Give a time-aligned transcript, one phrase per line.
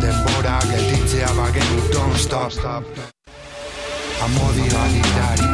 [0.00, 2.52] Denbora gelditzea bagenu, don't stop.
[4.24, 5.48] Amodio agitari.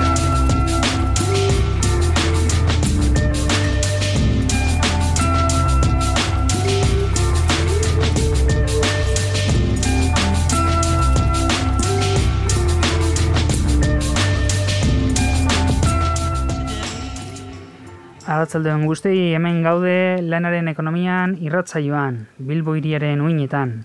[18.26, 23.76] Arratzaldeon guztei hemen gaude lanaren ekonomian irratzaioan, Bilbo hiriaren uinetan.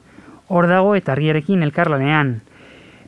[0.52, 2.42] Hor dago eta argiarekin elkarlanean.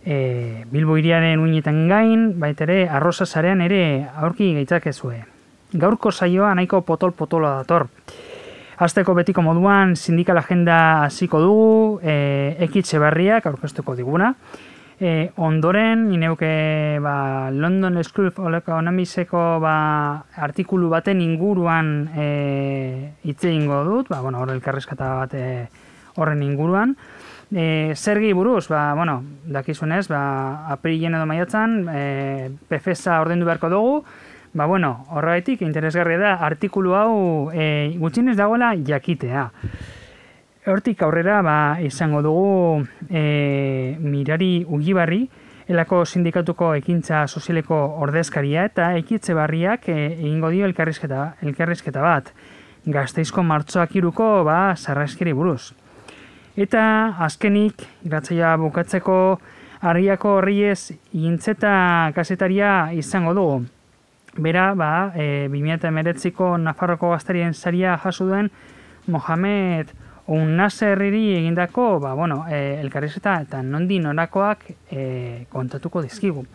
[0.04, 5.18] E, Bilbo hiriaren uinetan gain, baita ere arroza zarean ere aurki gaitzakezue.
[5.74, 7.90] Gaurko saioa nahiko potol-potoloa dator.
[8.84, 14.34] Azteko betiko moduan sindikal agenda hasiko dugu, e, ekitxe barriak aurkeztuko diguna.
[15.04, 19.78] E, ondoren, ineuke ba, London School of Economicseko ba,
[20.48, 22.28] artikulu baten inguruan e,
[23.28, 25.48] hitze ingo dut, ba, bueno, horre elkarrezkata bat e,
[26.16, 26.98] horren inguruan.
[27.54, 32.04] E, zergi buruz, ba, bueno, dakizunez, ba, aprilien edo maiatzan, e,
[32.70, 33.98] PFSA ordendu beharko dugu,
[34.54, 37.14] ba, bueno, horretik interesgarria da, artikulu hau
[37.54, 39.50] e, gutxinez dagoela jakitea.
[40.66, 45.28] Hortik aurrera ba, izango dugu e, mirari ugibarri,
[45.68, 52.34] elako sindikatuko ekintza sozialeko ordezkaria eta ekitze barriak e, egingo dio elkarrizketa, elkarrizketa bat.
[52.86, 55.74] Gazteizko martzoak iruko ba, sarraskiri buruz.
[56.54, 59.40] Eta azkenik, gratzaia bukatzeko
[59.82, 63.64] argiako horriez gintzeta kasetaria izango dugu.
[64.38, 68.52] Bera, ba, e, 2008ko Nafarroko gaztarien saria jaso duen
[69.08, 69.90] Mohamed
[70.28, 76.46] un naserriri egindako, ba, bueno, e, elkarrizeta eta nondi norakoak e, kontatuko dizkigu.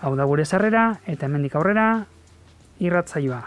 [0.00, 1.88] Hau da gure zarrera eta hemendik aurrera
[2.78, 3.42] irratzaioa.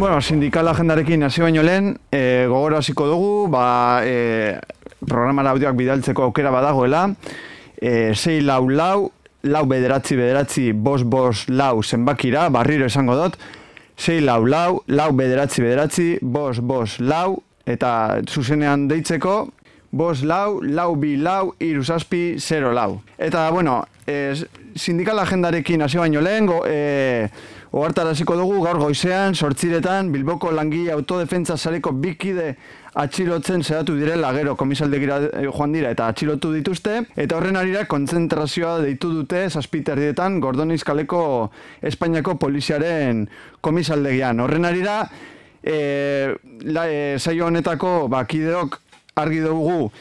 [0.00, 4.54] Bueno, sindikal agendarekin hasi baino lehen, e, gogoro hasiko dugu, ba, e,
[5.04, 7.02] programara audioak bidaltzeko aukera badagoela,
[7.76, 9.10] e, sei lau lau,
[9.42, 13.36] lau bederatzi bederatzi, bos bos lau zenbakira, barriro esango dut,
[13.94, 19.50] sei lau lau, lau bederatzi bederatzi, bos bos lau, eta zuzenean deitzeko,
[19.92, 23.02] bos lau, lau bi lau, iru zazpi, zero lau.
[23.18, 24.32] Eta, bueno, e,
[24.80, 27.28] sindikal agendarekin hasi baino lehen, go, e,
[27.70, 32.56] Oartaraziko dugu gaur goizean, sortziretan, Bilboko langile autodefentza sareko bikide
[32.98, 34.56] atxilotzen zehatu direla gero.
[34.58, 36.96] Komisaldegira eh, joan dira eta atxilotu dituzte.
[37.14, 41.22] Eta horren arira kontzentrazioa deitu dute zazpiterdietan Gordoniz kaleko
[41.86, 43.28] Espainiako poliziaren
[43.62, 44.42] komisaldegian.
[44.42, 45.04] Horren arira
[45.62, 46.34] e,
[46.66, 48.80] la, e, saio honetako bakideok
[49.22, 49.92] argi dugu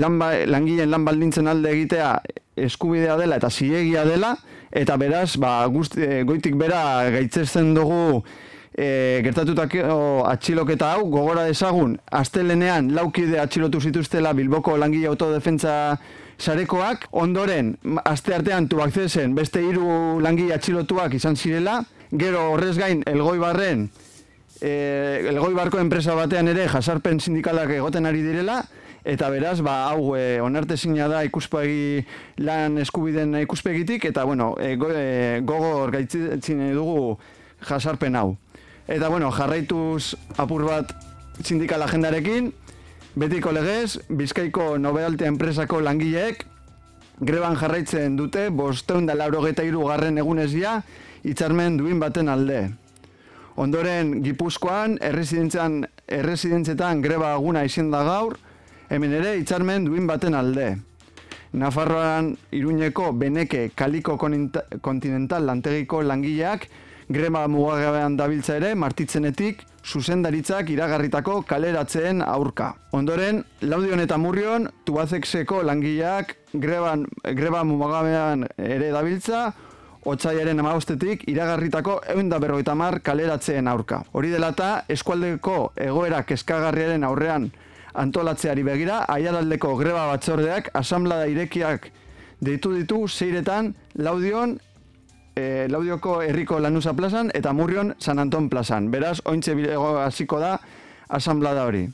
[0.00, 2.16] lan ba, langileen lan baldintzen alde egitea
[2.64, 4.34] eskubidea dela eta zilegia dela
[4.74, 8.24] eta beraz, ba, guzti, e, goitik bera gaitzesten dugu
[8.74, 15.96] e, gertatutako atxiloketa hau, gogora dezagun, astelenean laukide atxilotu zituztela Bilboko langile autodefentza
[16.38, 21.78] sarekoak, ondoren, aste artean tu akzesen, beste hiru langile atxilotuak izan zirela,
[22.10, 23.86] gero horrez gain, elgoi barren,
[24.58, 24.72] e,
[25.30, 28.64] elgoi barko enpresa batean ere, jasarpen sindikalak egoten ari direla,
[29.04, 32.04] eta beraz, ba, hau e, onarte zina da ikuspegi
[32.40, 37.18] lan eskubiden ikuspegitik, eta bueno, e, go, e, gogor gaitzitzen dugu
[37.68, 38.36] jasarpen hau.
[38.88, 40.94] Eta bueno, jarraituz apur bat
[41.42, 42.52] sindikal agendarekin,
[43.14, 46.46] betiko legez, Bizkaiko Nobealte enpresako langileek,
[47.20, 50.82] greban jarraitzen dute, bosteun da laurogeta garren egunezia,
[51.22, 52.70] itxarmen duin baten alde.
[53.56, 58.36] Ondoren, Gipuzkoan, erresidentzetan greba aguna izin da gaur,
[58.94, 60.76] hemen ere itxarmen duin baten alde.
[61.58, 66.68] Nafarroan iruñeko beneke kaliko kontinental lantegiko langileak
[67.08, 72.70] grema mugagabean dabiltza ere martitzenetik zuzendaritzak iragarritako kaleratzeen aurka.
[72.92, 77.04] Ondoren, laudion eta murrion, tubazekseko langileak greban,
[77.34, 79.52] greba mugagabean ere dabiltza,
[80.04, 84.02] Otsaiaren amagostetik iragarritako egun da berroita mar kaleratzeen aurka.
[84.12, 87.46] Hori delata, eskualdeko egoerak eskagarriaren aurrean
[87.94, 91.90] antolatzeari begira, aiaraldeko greba batzordeak, asamblada irekiak
[92.44, 94.58] deitu ditu zeiretan laudion
[95.36, 98.90] e, Laudioko Herriko Lanusa plazan eta Murrion San Anton plazan.
[98.90, 100.58] Beraz, ointxe bilego hasiko da
[101.08, 101.86] asamblada hori.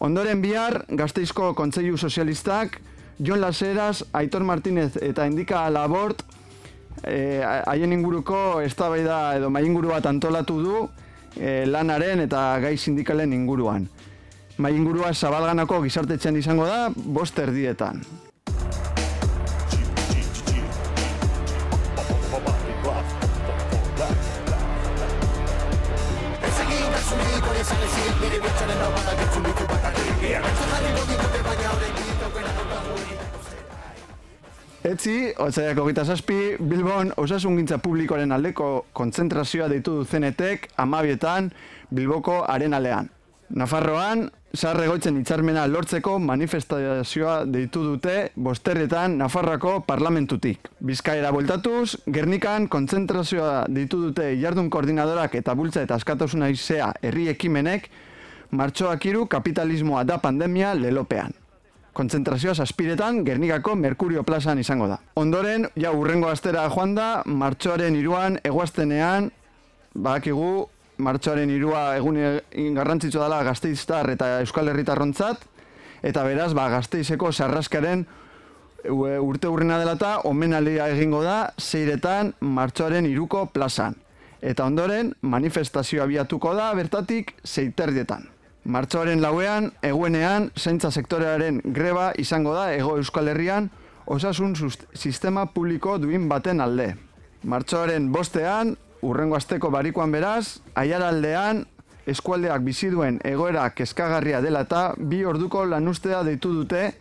[0.00, 2.80] Ondoren bihar, Gazteizko Kontseilu Sozialistak,
[3.18, 6.22] Jon Laseras, Aitor Martinez eta Indika Labort
[7.02, 10.84] eh, haien inguruko eztabaida edo mai inguru bat antolatu du
[11.34, 13.88] e, lanaren eta gai sindikalen inguruan.
[14.58, 18.00] Mai ingurua zabalganako gizartetzen izango da, bost erdietan.
[34.88, 41.52] Etzi, otzaiako gita zazpi, Bilbon osasungintza publikoaren aldeko kontzentrazioa deitu duzenetek amabietan
[41.94, 43.12] Bilboko arenalean.
[43.48, 50.68] Nafarroan, sarre goitzen itxarmena lortzeko manifestazioa deitu dute bosterretan Nafarroako parlamentutik.
[50.84, 57.88] Bizkaera bueltatuz, Gernikan kontzentrazioa deitu dute jardun koordinadorak eta bultza eta askatasuna izea herri ekimenek,
[58.50, 61.32] martxoak iru kapitalismoa da pandemia lelopean
[61.98, 65.00] kontzentrazioa zazpiretan Gernikako Merkurio plazan izango da.
[65.18, 69.32] Ondoren, ja urrengo astera joan da, martxoaren iruan, eguaztenean,
[69.94, 70.68] badakigu,
[70.98, 72.18] martxoaren irua egun
[72.74, 75.44] garrantzitsua dela gazteiztar eta euskal herritarrontzat,
[76.02, 78.06] eta beraz, ba, gazteizeko sarraskaren
[78.88, 83.96] urte urrena dela eta omenalia egingo da, zeiretan martxoaren iruko plazan.
[84.40, 88.28] Eta ondoren, manifestazioa biatuko da, bertatik, zeiterdietan.
[88.68, 93.70] Martxoaren lauean, eguenean, zaintza sektorearen greba izango da ego euskal herrian
[94.06, 94.54] osasun
[94.94, 96.94] sistema publiko duin baten alde.
[97.44, 101.64] Martxoaren bostean, urrengo asteko barikoan beraz, aiaraldean,
[102.08, 106.92] eskualdeak bizi duen egoera kezkagarria dela eta bi orduko lanustea deitu dute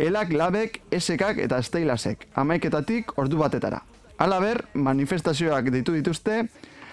[0.00, 3.82] elak, labek, esekak eta esteilasek, amaiketatik ordu batetara.
[4.20, 6.44] Halaber, manifestazioak deitu dituzte,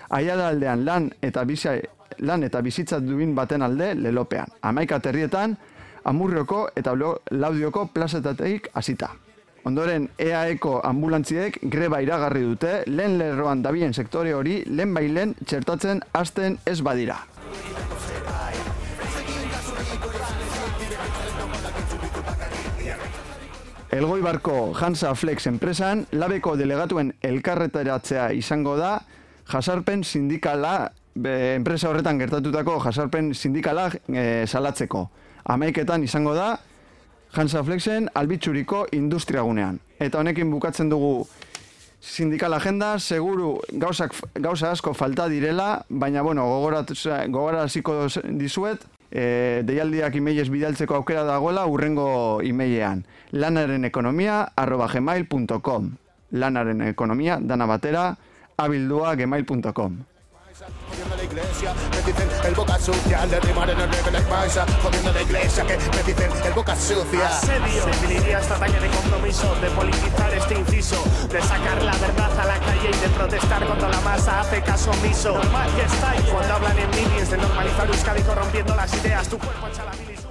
[0.10, 1.76] aiaraldean lan eta bizia
[2.20, 4.48] lan eta bizitza duin baten alde lelopean.
[4.62, 5.58] Amaika terrietan,
[6.04, 6.96] amurrioko eta
[7.32, 9.12] laudioko plazetateik hasita.
[9.68, 16.56] Ondoren EAEko ambulantziek greba iragarri dute, lehen lerroan dabien sektore hori, lehen bailen txertatzen hasten
[16.64, 17.18] ez badira.
[23.98, 28.94] Elgoi barko Hansa Flex enpresan, labeko delegatuen elkarretaratzea izango da,
[29.52, 35.08] jasarpen sindikala be, enpresa horretan gertatutako jasarpen sindikala e, salatzeko.
[35.52, 36.54] Amaiketan izango da,
[37.38, 39.80] Hansa Flexen albitsuriko industriagunean.
[40.00, 41.28] Eta honekin bukatzen dugu
[42.02, 48.08] sindikal agenda, seguru gauzak, gauza asko falta direla, baina bueno, gogora hasiko
[48.38, 53.06] dizuet, e, deialdiak imeiez bidaltzeko aukera dagoela urrengo imeilean.
[53.32, 55.92] Lanaren ekonomia arroba gmail.com
[56.32, 58.16] Lanaren ekonomia dana batera
[58.58, 59.98] abildua gmail.com
[60.90, 64.66] Jodiendo la iglesia, me dicen el boca sucia Al derribar en el reggae like paisa
[64.82, 67.28] Jodiendo la iglesia, que me dicen el boca sucia.
[67.28, 72.46] Asedio, definiría esta talla de compromiso De politizar este inciso De sacar la verdad a
[72.46, 75.34] la calle Y de protestar cuando la masa hace caso omiso.
[75.34, 79.68] Normal que estáis cuando hablan en minis De normalizar Euskadi corrompiendo las ideas Tu cuerpo
[79.68, 80.28] echa la bilis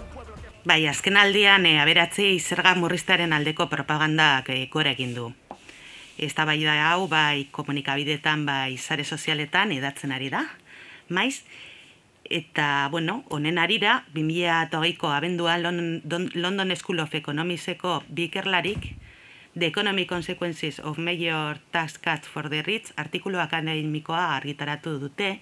[0.66, 5.28] Bai, azken aldian, e, aberatzi zerga murriztearen aldeko propagandak e, gore egin du.
[6.18, 10.46] Ez da bai da hau, bai komunikabidetan, bai sare sozialetan edatzen ari da.
[11.08, 11.42] Maiz,
[12.24, 18.94] eta, bueno, honen arira, 2008ko abendua London School of Economicseko bikerlarik,
[19.58, 25.40] The Economic Consequences of Major Tax Cuts for the Rich artikulu akademikoa argitaratu dute,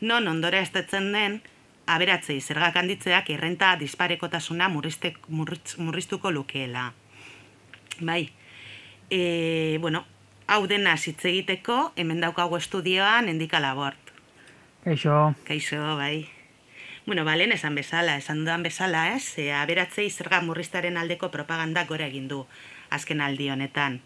[0.00, 1.40] non ondora estetzen den,
[1.84, 6.92] aberatzei zergak handitzeak errenta disparekotasuna murriztuko lukeela.
[8.00, 8.30] Bai,
[9.10, 10.04] e, bueno,
[10.46, 13.98] hau dena hitz egiteko, hemen daukago estudioan, endika labort.
[14.84, 15.34] Kaixo.
[15.44, 16.28] Kaixo, bai.
[17.06, 19.38] Bueno, balen, esan bezala, esan dudan bezala, ez?
[19.38, 22.44] E, aberatzei zerga murriztaren aldeko propaganda gora egin du
[22.90, 24.00] azken aldi honetan.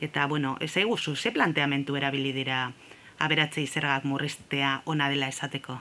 [0.00, 2.72] Eta, bueno, ez eguzu, ze planteamentu erabili dira
[3.18, 5.78] aberatzei zergak murriztea ona dela esateko?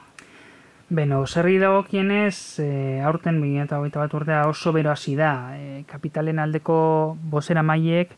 [0.89, 5.34] Beno, zerri dago kienez, e, aurten 2008 bat urtea oso bero hasi da.
[5.57, 8.13] E, kapitalen aldeko bozera maiek,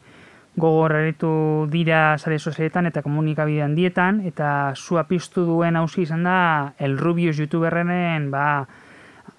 [0.59, 1.31] gogor eritu
[1.71, 7.37] dira sare sozialetan eta komunikabide handietan eta zua piztu duen hausi izan da El Rubius
[7.39, 8.67] youtuberrenen ba,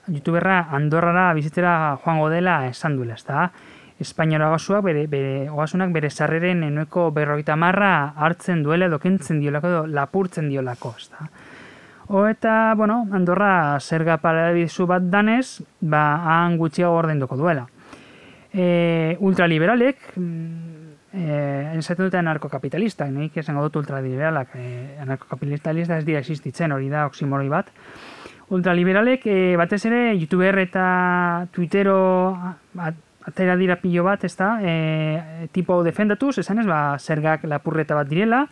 [0.08, 3.50] youtuberra Andorrara bizitzera joango dela esan duela, ezta?
[4.00, 9.72] Espainiara oasuak bere, bere, oasunak bere sarreren enueko berroita marra hartzen duela edo kentzen diolako
[9.72, 11.28] edo lapurtzen diolako, ezta?
[12.10, 17.68] O eta, bueno, Andorra zerga paradizu bat danez, ba, han gutxiago ordenduko duela.
[18.50, 20.08] E, ultraliberalek,
[21.12, 27.06] eh, esaten dute anarkokapitalistak, nik esango dut ultraliberalak, eh, anarkokapitalista ez dira existitzen, hori da
[27.06, 27.70] oksimoroi bat.
[28.50, 31.96] Ultraliberalek eh, batez ere youtuber eta twittero
[33.26, 38.08] atera dira pilo bat, ez da, eh, tipo defendatuz, esan ez, ba, zergak lapurreta bat
[38.08, 38.46] direla,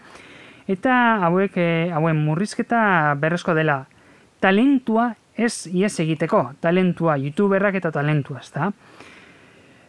[0.68, 3.86] eta hauek, eh, hauen murrizketa berrezko dela.
[4.40, 8.70] Talentua ez ies egiteko, talentua, youtuberrak eta talentua, ez da.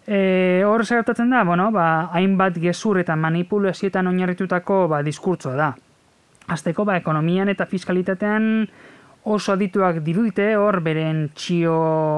[0.09, 5.67] E, hor zertatzen da, bueno, ba, hainbat gezur eta manipulazioetan oinarritutako ba, diskurtsoa da.
[6.49, 8.47] Azteko, ba, ekonomian eta fiskalitatean
[9.29, 11.75] oso adituak dirudite hor beren txio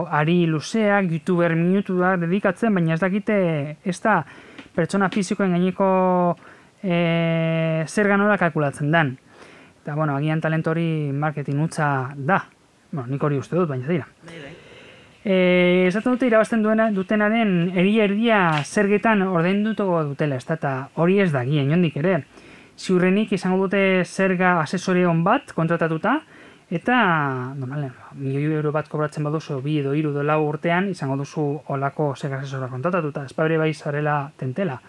[0.07, 3.37] ari luzeak, youtuber minutuak dedikatzen, baina ez dakite
[3.83, 4.21] ez da
[4.71, 5.91] pertsona fizikoen gaineko
[6.79, 9.17] e, zer ganola kalkulatzen den.
[9.81, 12.45] Eta, bueno, agian talentori marketing utza da.
[12.91, 14.07] Bueno, nik hori uste dut, baina dira.
[15.23, 21.29] E, esaten dute irabazten duena dutenaren eria erdia zergetan ordaindutuko dutela, ez da, hori ez
[21.31, 22.23] da gien, jondik ere.
[22.81, 26.15] Ziurrenik izango dute zerga asesore hon bat kontratatuta,
[26.73, 26.97] eta,
[27.53, 32.15] normalen, milioi euro bat kobratzen baduzu, bi edo iru edo lau urtean, izango duzu olako
[32.15, 34.81] zerga asesora kontratatuta, ez bai zarela tentela.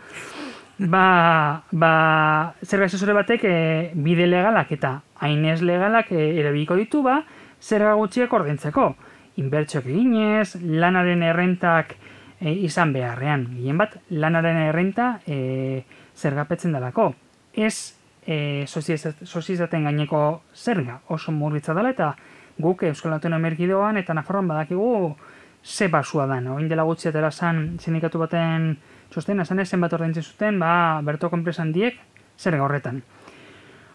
[0.79, 3.57] Ba, ba, zerga asesore batek e,
[3.95, 7.21] bide legalak eta hainez legalak e, erabiliko ditu, ba,
[7.61, 8.95] zerga gutxiak ordaintzeko
[9.41, 11.97] inbertsioak eginez, lanaren errentak
[12.41, 13.47] e, izan beharrean.
[13.57, 15.85] Gien bat, lanaren errenta e,
[16.17, 17.13] zergapetzen dalako.
[17.53, 17.95] Ez
[18.27, 22.15] e, sozizaten gaineko zerga oso murritza dela eta
[22.59, 25.17] guk Euskal Autonomia eta Nafarroan badakigu
[25.65, 26.41] ze basua da.
[26.53, 28.77] Oin dela gutxi atera zan sindikatu baten
[29.11, 31.99] txosten, esan zenbat ordaintzen zuten, ba, berto konpresan diek
[32.39, 33.03] zerga horretan.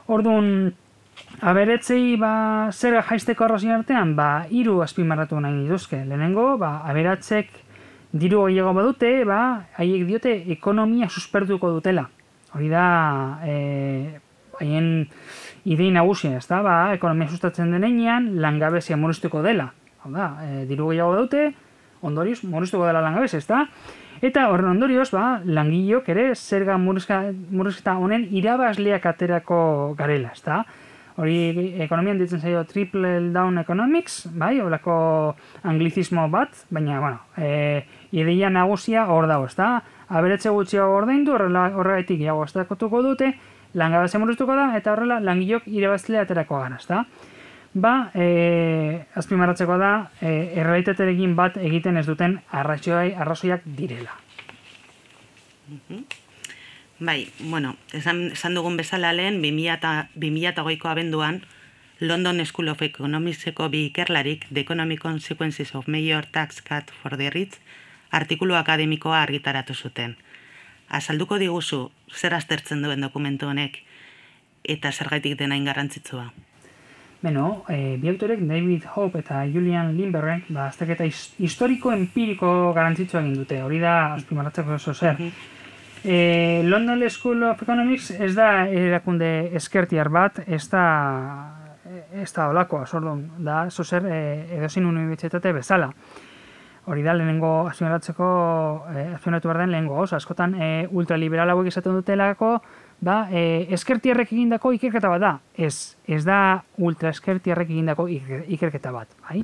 [0.08, 0.74] Orduan,
[1.38, 6.00] Aberetzei ba, zer jaisteko arrazien artean, ba, hiru azpimarratu nahi dituzke.
[6.06, 7.52] Lehenengo, ba, aberatzek
[8.12, 9.42] diru gehiago badute, ba,
[9.78, 12.08] haiek diote ekonomia suspertuko dutela.
[12.56, 12.88] Hori da,
[13.46, 14.18] e,
[14.58, 14.90] haien
[15.68, 19.70] idei nagusia, ez da, ba, ekonomia sustatzen denean, langabezia murriztuko dela.
[20.02, 21.52] Hau da, e, diru gehiago badute,
[22.02, 23.68] ondorioz, murriztuko dela langabezia, ez da?
[24.26, 30.64] Eta horren ondorioz, ba, langileok ere zerga murrizketa honen irabazleak aterako garela, ez da?
[31.18, 31.38] Hori
[31.82, 34.98] ekonomian ditzen zaio triple down economics, bai, horako
[35.66, 39.72] anglizismo bat, baina, bueno, e, ideia nagusia hor dago, ez da?
[40.08, 43.32] Aberetze gutxiago ordaindu, horregatik iago estakotuko dute,
[43.74, 47.02] langabazia murriztuko da, eta horrela langilok irabazlea aterako gara, ez?
[47.78, 54.16] Ba, e, azpimarratzeko da, e, errealitaterekin bat egiten ez duten arrazoiak direla.
[55.68, 56.27] Mm
[57.00, 61.44] Bai, bueno, esan, esan dugun bezala lehen, 2008ko abenduan,
[62.00, 67.30] London School of Economicseko bi ikerlarik, The Economic Consequences of Major Tax Cut for the
[67.30, 67.60] Rich,
[68.10, 70.16] artikulu akademikoa argitaratu zuten.
[70.90, 73.84] Azalduko diguzu, zer aztertzen duen dokumentu honek,
[74.64, 76.32] eta zergaitik dena ingarrantzitsua.
[77.22, 83.62] Beno, e, bi autorek David Hope eta Julian Lindbergh, ba, azterketa historiko-empiriko garantzitsua egin dute,
[83.62, 85.14] hori da, azpimarratzeko oso zer.
[85.20, 85.57] Mhm.
[86.04, 90.84] E, London School of Economics ez da erakunde eskertiar bat, ez da
[92.14, 94.20] ez da olako, azordun, da, zozer e,
[94.58, 95.92] edozin unibertsitate bezala.
[96.88, 98.28] Hori da, lehenengo azioneratzeko,
[98.94, 102.54] e, azioneratu behar den lehenengo, oso, askotan e, ultraliberal hauek izaten dutelako,
[103.04, 105.34] ba, e, eskertiarrek egindako ikerketa bat da.
[105.54, 109.44] Ez, ez da ultra eskertiarrek egindako ikerketa bat, bai?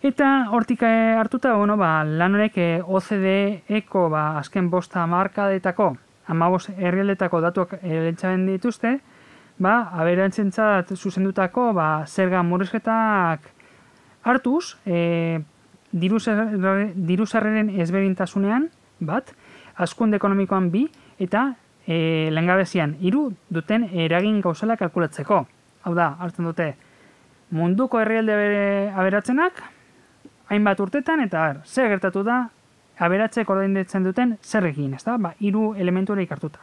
[0.00, 5.90] Eta hortik eh, hartuta, bueno, ba, lan honek eh, OCDE eko ba, azken bosta markadetako,
[6.32, 8.94] amabos herrialdetako datuak erentzaben dituzte,
[9.60, 13.44] ba, aberantzentzat zuzendutako ba, zerga murrizketak
[14.24, 15.40] hartuz, e,
[15.92, 19.34] diruzarreren ezberdintasunean, bat,
[19.76, 20.86] askunde ekonomikoan bi,
[21.20, 21.42] eta
[21.84, 25.42] e, lengabezian, hiru duten eragin gauzala kalkulatzeko.
[25.84, 26.70] Hau da, hartzen dute,
[27.52, 28.38] munduko herrialde
[28.96, 29.60] aberatzenak,
[30.50, 32.42] hainbat urtetan eta er, zer gertatu da
[33.00, 35.16] aberatzek ordaindetzen duten zerrekin, ezta?
[35.18, 36.60] Ba, hiru elementu hartuta.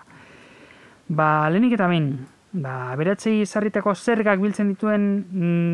[1.07, 5.25] Ba, lehenik eta behin, ba, aberatzei zarritako zergak biltzen dituen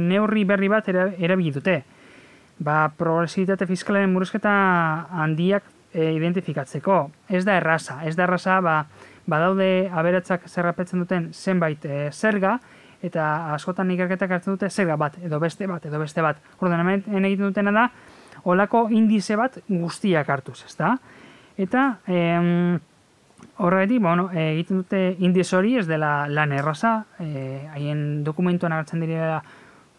[0.09, 1.83] neurri berri bat erabili dute.
[2.59, 4.53] Ba, progresibitate fiskalaren murrizketa
[5.11, 7.09] handiak e, identifikatzeko.
[7.27, 8.85] Ez da erraza, ez da erraza, ba,
[9.27, 12.59] badaude aberatzak zerrapetzen duten zenbait e, zerga,
[13.03, 16.39] eta askotan ikerketak hartzen dute zerga bat, edo beste bat, edo beste bat.
[16.63, 17.89] Ordenament egiten dutena da,
[18.47, 20.95] olako indize bat guztiak hartuz, ez da?
[21.59, 22.79] Eta, em,
[23.57, 29.43] horregatik, bueno, egiten dute indize hori ez dela lan erraza, e, haien dokumentuan agertzen direla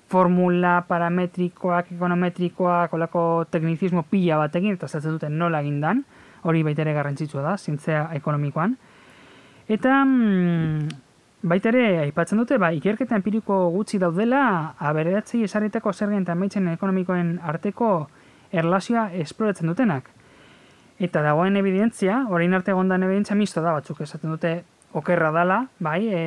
[0.08, 6.04] formula parametrikoak, ekonometrikoak, olako teknizismo pila batekin, eta zatzen duten nola egin dan,
[6.44, 8.76] hori baita ere garrantzitsua da, zientzia ekonomikoan.
[9.68, 11.03] Eta mm,
[11.44, 17.36] baita ere, aipatzen dute, ba, ikerketa empiriko gutxi daudela, aberatzei esarritako zergen eta maitzen ekonomikoen
[17.44, 17.90] arteko
[18.52, 20.08] erlazioa esploratzen dutenak.
[21.04, 24.54] Eta dagoen evidentzia, orain arte gondan evidentzia misto da, batzuk esaten dute
[24.96, 26.22] okerra dala, bai, e,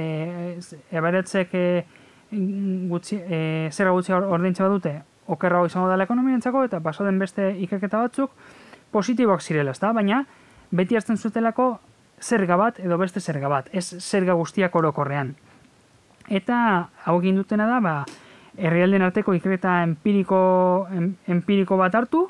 [0.91, 1.67] eberatzek e,
[2.91, 4.99] gutxi, e, zerra gutxi ordeintza badute,
[5.33, 8.35] okerra izango dela ekonomientzako, eta pasaden beste ikerketa batzuk,
[8.91, 9.93] positiboak zirela, ezta?
[9.95, 10.25] baina
[10.71, 11.77] beti hartzen zutelako
[12.21, 15.35] zerga bat edo beste zerga bat, ez zerga guztiak orokorrean.
[16.27, 16.57] Eta
[17.05, 17.95] hau egin dutena da, ba,
[18.57, 20.39] herrialden arteko ikerketa empiriko,
[20.91, 22.27] em, empiriko bat hartu,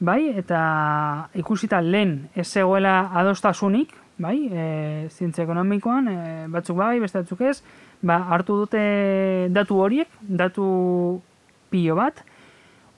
[0.00, 4.64] bai, eta ikusita lehen ez zegoela adostasunik, bai, e,
[5.08, 7.60] zientzia ekonomikoan, e, batzuk bai, beste batzuk ez,
[8.02, 8.82] ba, hartu dute
[9.54, 11.20] datu horiek, datu
[11.70, 12.24] pilo bat,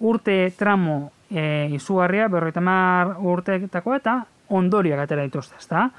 [0.00, 4.16] urte tramo e, izugarria, berroita mar urteetako eta
[4.52, 5.90] ondoriak atera dituzte, ezta?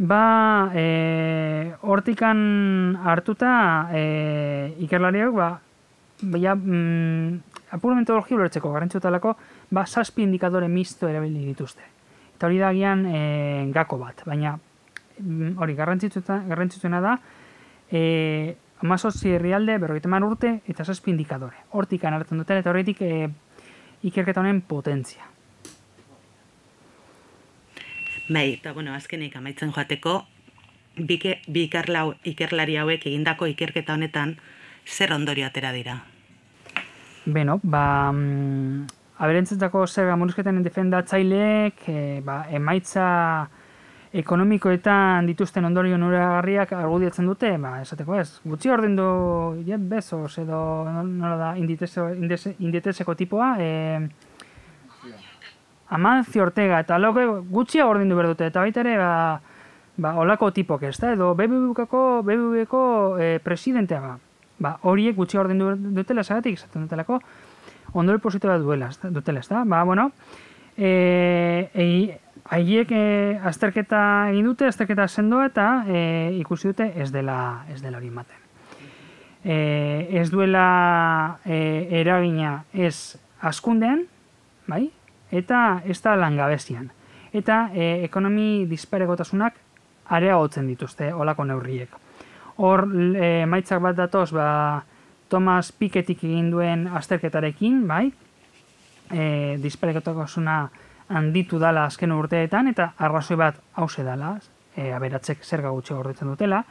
[0.00, 5.48] Ba, e, hortikan hartuta e, ikerlariak, ba,
[6.40, 9.34] ja, mm, apur metodologia ulertzeko garrantzutalako,
[9.68, 11.84] ba, saspi indikadore misto erabili dituzte.
[12.32, 13.20] Eta hori da gian e,
[13.76, 17.18] gako bat, baina mm, hori garrantzitsuena da,
[17.92, 21.60] e, amazotzi herrialde, berroita urte, eta saspi indikadore.
[21.76, 23.28] Hortikan hartzen duten, eta horretik e,
[24.00, 25.28] ikerketa honen potentzia.
[28.30, 30.12] Bai, eta bueno, azkenik amaitzen joateko,
[30.94, 34.36] bike, bi ikerlau, ikerlari hauek egindako ikerketa honetan,
[34.86, 35.96] zer ondorio atera dira?
[37.26, 38.86] Beno, ba, mm,
[39.18, 43.08] aberentzentzako zer murrizketen defendatzaileek, e, ba, emaitza
[44.22, 49.10] ekonomikoetan dituzten ondorio nuragarriak argudiatzen dute, ba, esateko ez, gutxi orden du
[49.66, 54.29] Jeff Bezos edo nola da inditezeko tipoa, e,
[55.90, 59.40] Amancio Ortega eta loke gutxi orden du berdute, eta baita ere, ba,
[59.98, 62.82] ba, olako tipok ez da, edo BBB-ko BBB-ko
[63.18, 64.16] e, presidentea ba.
[64.60, 67.20] Ba, horiek gutxi orden du dutela, zagatik, esaten dutelako,
[67.92, 69.64] ondorio positiba duela, dutela, ez da?
[69.64, 70.10] Ba, bueno,
[70.76, 71.86] e, e,
[72.50, 75.98] Haiek e, azterketa egin dute, azterketa sendoa eta e,
[76.40, 78.38] ikusi dute ez dela ez dela hori ematen.
[79.44, 79.56] E,
[80.20, 81.60] ez duela e,
[82.00, 84.06] eragina ez askundean,
[84.66, 84.88] bai?
[85.30, 86.90] Eta ez da langabezian.
[87.32, 89.58] Eta e, ekonomi disparegotasunak
[90.10, 91.92] areagotzen dituzte olako neurriek.
[92.58, 94.82] Hor e, maitzak bat datoz, ba,
[95.30, 98.10] Thomas Pikettik egin duen azterketarekin, bai?
[99.10, 100.56] E, disparegotasuna
[101.10, 104.36] handitu dala azken urteetan eta arrazoi bat hause dala,
[104.74, 106.64] e, aberatzek zerga gutxi gordetzen dutela.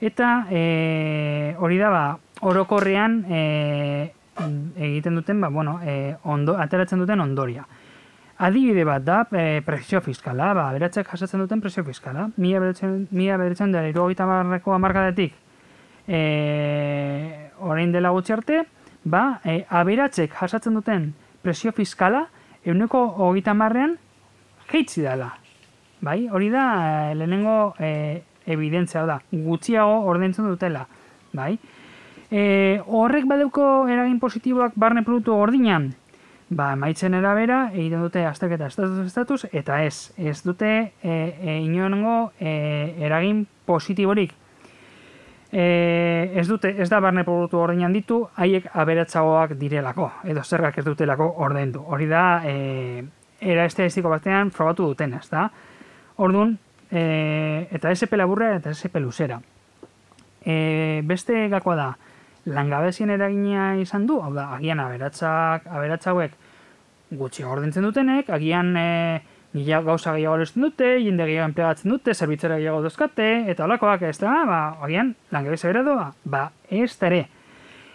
[0.00, 2.04] Eta e, hori da, ba,
[2.46, 3.42] orokorrean e,
[4.76, 7.66] egiten duten, ba, bueno, e, ondo, ateratzen duten ondoria.
[8.44, 12.28] Adibide bat da, e, presio fiskala, ba, aberatzek jasatzen duten presio fiskala.
[12.36, 15.36] Mila aberatzen dara, irugaita barreko amarkadetik,
[16.08, 18.64] e, orain dela gutxi arte,
[19.04, 22.26] ba, e, aberatzek jasatzen duten presio fiskala,
[22.64, 23.98] euneko hogeita marrean
[24.70, 25.30] jeitzi dela.
[26.04, 30.86] Bai, hori da lehenengo e, evidentzia da, gutxiago ordentzen dutela.
[31.34, 31.54] Bai.
[32.34, 35.92] E, horrek badeuko eragin positiboak barne produktu gordinan,
[36.50, 42.32] ba, maitzen erabera, egiten dute azterketa estatus estatus, eta ez, ez dute e, e, inongo
[42.40, 42.54] e,
[43.06, 44.32] eragin positiborik.
[45.52, 45.66] E,
[46.34, 51.28] ez dute, ez da barne produktu ordenan ditu, haiek aberatzagoak direlako, edo zergak ez dutelako
[51.46, 51.84] ordendu.
[51.86, 53.04] Hori da, e,
[53.38, 55.46] era estadistiko batean frogatu duten, ez da?
[56.18, 56.56] Orduan,
[56.90, 57.04] e,
[57.70, 59.38] eta SP laburra eta SP luzera.
[60.42, 61.88] E, beste gakoa da,
[62.46, 66.34] langabezien eragina izan du, hau da, agian aberatzak, aberatzauek
[67.14, 68.90] gutxi ordentzen dutenek, agian e,
[69.54, 74.16] Gila gauza gehiago lezten dute, jende gehiago enplegatzen dute, zerbitzera gehiago dozkate, eta olakoak ez
[74.18, 77.20] da, ba, agian, langabeza bera doa, ba, ez da ere.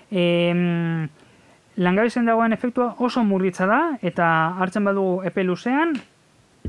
[0.08, 0.24] E,
[1.84, 4.30] langabezen dagoen efektua oso murritza da, eta
[4.64, 5.98] hartzen badugu epe luzean,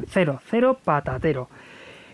[0.09, 1.47] zero, zero patatero.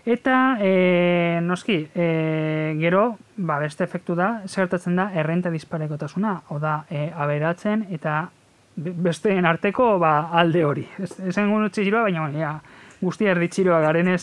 [0.07, 7.09] Eta, e, noski, e, gero, ba, beste efektu da, zertatzen da, errenta disparekotasuna, oda, e,
[7.11, 8.29] aberatzen, eta
[8.77, 10.85] besteen arteko ba, alde hori.
[11.03, 12.53] Ezen guen txiroa, baina ja,
[13.01, 14.21] guztia erdi txiroa garenez.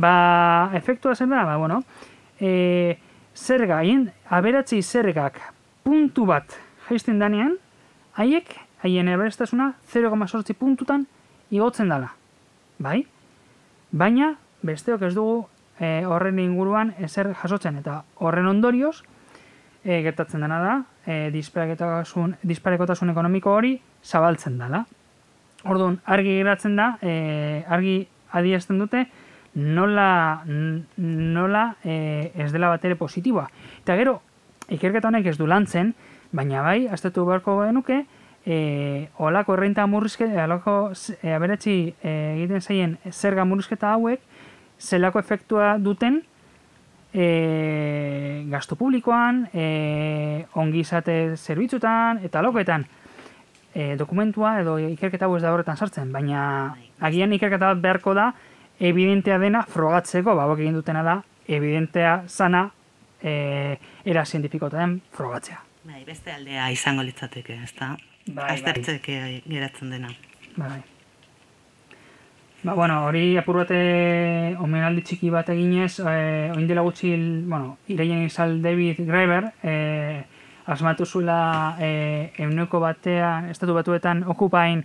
[0.00, 0.14] Ba,
[0.80, 1.82] efektua zen da, ba, bueno,
[2.40, 2.96] e,
[3.36, 5.42] zerga, hien, aberatzi zergak
[5.84, 6.56] puntu bat
[6.88, 7.58] jaisten danean,
[8.16, 8.48] haiek,
[8.80, 11.04] haien aberastasuna 0,sortzi puntutan
[11.52, 12.14] igotzen dela.
[12.80, 13.02] Bai?
[13.92, 14.32] Baina,
[14.66, 15.44] besteok ez dugu
[15.78, 19.02] e, horren inguruan ezer jasotzen, eta horren ondorioz,
[19.84, 20.74] e, gertatzen dena da,
[21.06, 24.84] e, disparekotasun, disparekotasun ekonomiko hori zabaltzen dela.
[25.66, 28.00] Orduan, argi geratzen da, e, argi
[28.36, 29.06] adierazten dute,
[29.56, 33.46] nola, nola e, ez dela bat ere positiboa.
[33.80, 34.20] Eta gero,
[34.68, 35.94] ikerketa honek ez du lantzen,
[36.36, 38.02] baina bai, aztetu beharko genuke,
[38.44, 40.76] e, olako errenta murrizketa, olako
[41.22, 44.20] e, aberatzi e, egiten zaien zerga murrizketa hauek,
[44.80, 46.22] zelako efektua duten
[47.12, 52.86] e, gasto publikoan, e, ongizate zerbitzutan, eta lokoetan
[53.74, 58.32] e, dokumentua edo ikerketa ez da horretan sartzen, baina agian ikerketa bat beharko da
[58.80, 62.66] evidentea dena frogatzeko, ba, egin dutena da, evidentea sana
[63.22, 65.62] e, era zientifikotan frogatzea.
[65.86, 67.94] Bai, beste aldea izango litzateke, ezta?
[68.26, 70.10] Bai, Aztertzeke geratzen dena.
[70.56, 70.82] Bai.
[72.62, 77.12] Ba, bueno, hori apur bate omenaldi txiki bat eginez, eh, oin dela gutxi,
[77.46, 80.24] bueno, ireien izal David Graeber, eh,
[80.66, 84.82] asmatu zuela eh, euneko batean, estatu batuetan okupain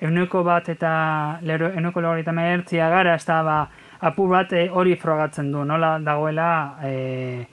[0.00, 3.58] euneko bat eta lero, euneko eta mehertzia gara, ez da, ba,
[4.00, 7.46] apur bat eh, hori frogatzen du, nola dagoela eh,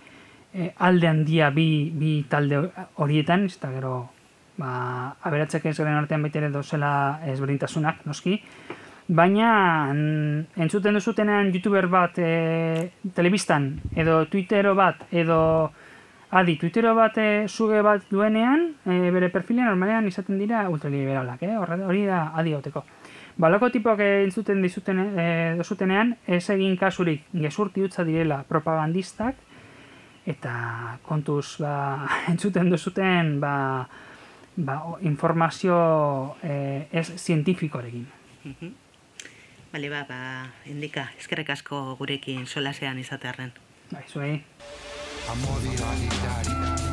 [0.54, 4.10] eh, alde handia bi, bi talde horietan, ez da gero,
[4.58, 8.40] ba, aberatzek ez garen artean baita ere dozela ezberdintasunak, noski,
[9.08, 15.72] baina mm, entzuten duzutenean youtuber bat e, telebistan, edo twittero bat, edo
[16.32, 21.58] adi, twittero bat e, suge bat duenean, e, bere perfilean normalean izaten dira ultraliberalak, eh?
[21.58, 22.86] Hori da adi gauteko.
[23.38, 25.28] Balako tipoak entzuten dizuten, e,
[25.60, 29.36] dozutenean, ez egin kasurik gezurti utza direla propagandistak,
[30.26, 33.86] eta kontuz ba, entzuten duzuten ba,
[34.58, 35.78] ba, informazio
[36.44, 38.08] eh, ez zientifikorekin.
[39.76, 40.18] Bale, ba, ba,
[40.72, 43.52] indika, eskerrek asko gurekin solasean izatearren.
[43.92, 44.40] Bai, zuei.
[45.36, 46.85] Amodi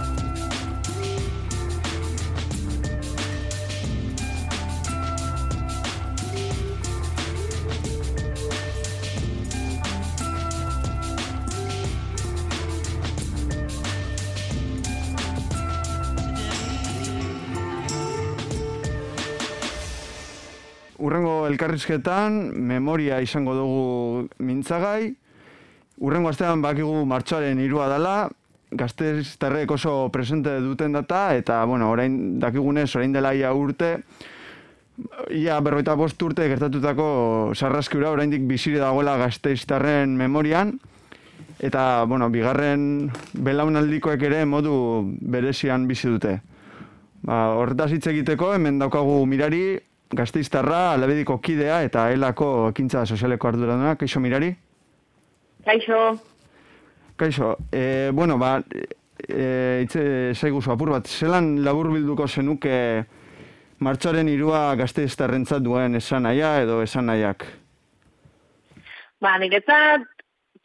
[21.53, 25.13] elkarrizketan, memoria izango dugu mintzagai.
[26.03, 28.17] Urrengo astean bakigu martxoaren irua dela,
[28.73, 33.99] gazteiztarrek oso presente duten data, eta, bueno, orain dakigunez, orain dela ia urte,
[35.33, 40.75] ia berroita bost urte gertatutako sarraskiura oraindik bizire dagoela gazteiztarren memorian,
[41.61, 44.75] eta, bueno, bigarren belaunaldikoek ere modu
[45.21, 46.41] berezian bizi dute.
[47.23, 49.79] Ba, horretaz hitz egiteko, hemen daukagu mirari,
[50.13, 54.53] gazteiztarra, alabediko kidea eta elako ekintza sozialeko arduraduna, kaixo mirari?
[55.65, 56.19] Kaixo,
[57.17, 58.57] Kaixo, e, bueno, ba,
[59.29, 62.75] e, itze zaiguzu apur bat, zelan labur bilduko zenuke
[63.85, 67.45] martxoaren irua gazteiztarrentzat duen esan naia edo esan nahiak?
[69.23, 70.05] ba, niretzat,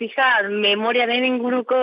[0.02, 1.80] pixka, memoriaren inguruko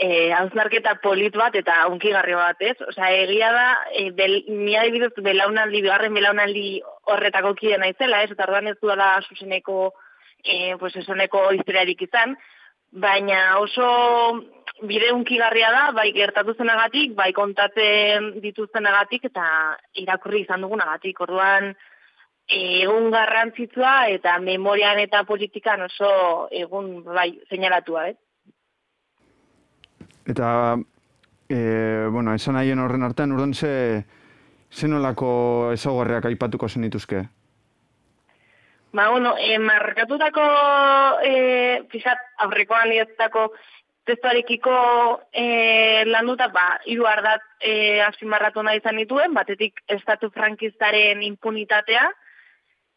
[0.00, 2.76] eh, hausnarketa polit bat eta unkigarri bat, ez?
[2.88, 6.80] Osea, egia da, eh, bel, ni adibidez belaunaldi, bigarren belaunaldi
[7.12, 8.30] horretako kide naizela, ez?
[8.32, 9.92] Eta orduan ez duela zuzeneko,
[10.44, 12.32] eh, pues esoneko historiarik izan,
[12.90, 13.90] baina oso
[14.88, 19.44] bide unkigarria da, bai gertatu zenagatik, bai kontatzen dituztenagatik eta
[20.00, 21.20] irakurri izan dugunagatik.
[21.20, 21.74] Orduan,
[22.48, 28.16] egun garrantzitsua eta memorian eta politikan oso egun bai seinalatua, eh?
[30.30, 30.76] Eta,
[31.48, 33.72] e, bueno, esan nahien horren artean, urdan ze,
[34.70, 35.30] ze nolako
[35.74, 37.24] ezaugarriak aipatuko zenituzke?
[38.92, 40.46] Ba, bueno, e, markatutako,
[41.26, 41.34] e,
[41.90, 43.48] pixat, aurrekoan lidetzako
[44.06, 44.76] testuarekiko
[45.32, 52.06] e, landuta, ba, hiru ardat e, azpimarratu nahi izan dituen, batetik estatu frankistaren impunitatea,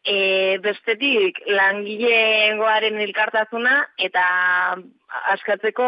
[0.03, 4.23] e, bestetik langilegoaren elkartasuna eta
[5.33, 5.87] askatzeko,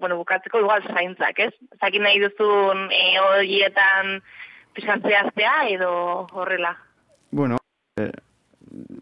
[0.00, 1.52] bueno, bukatzeko igual zaintzak, ez?
[1.80, 4.20] Zakin nahi duzun e, horietan
[4.74, 5.92] pixkat zehaztea edo
[6.32, 6.76] horrela.
[7.30, 7.58] Bueno,
[7.98, 8.10] e,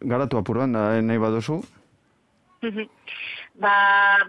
[0.01, 1.61] garatu apurban da, eh, nahi baduzu.
[3.59, 3.75] Ba,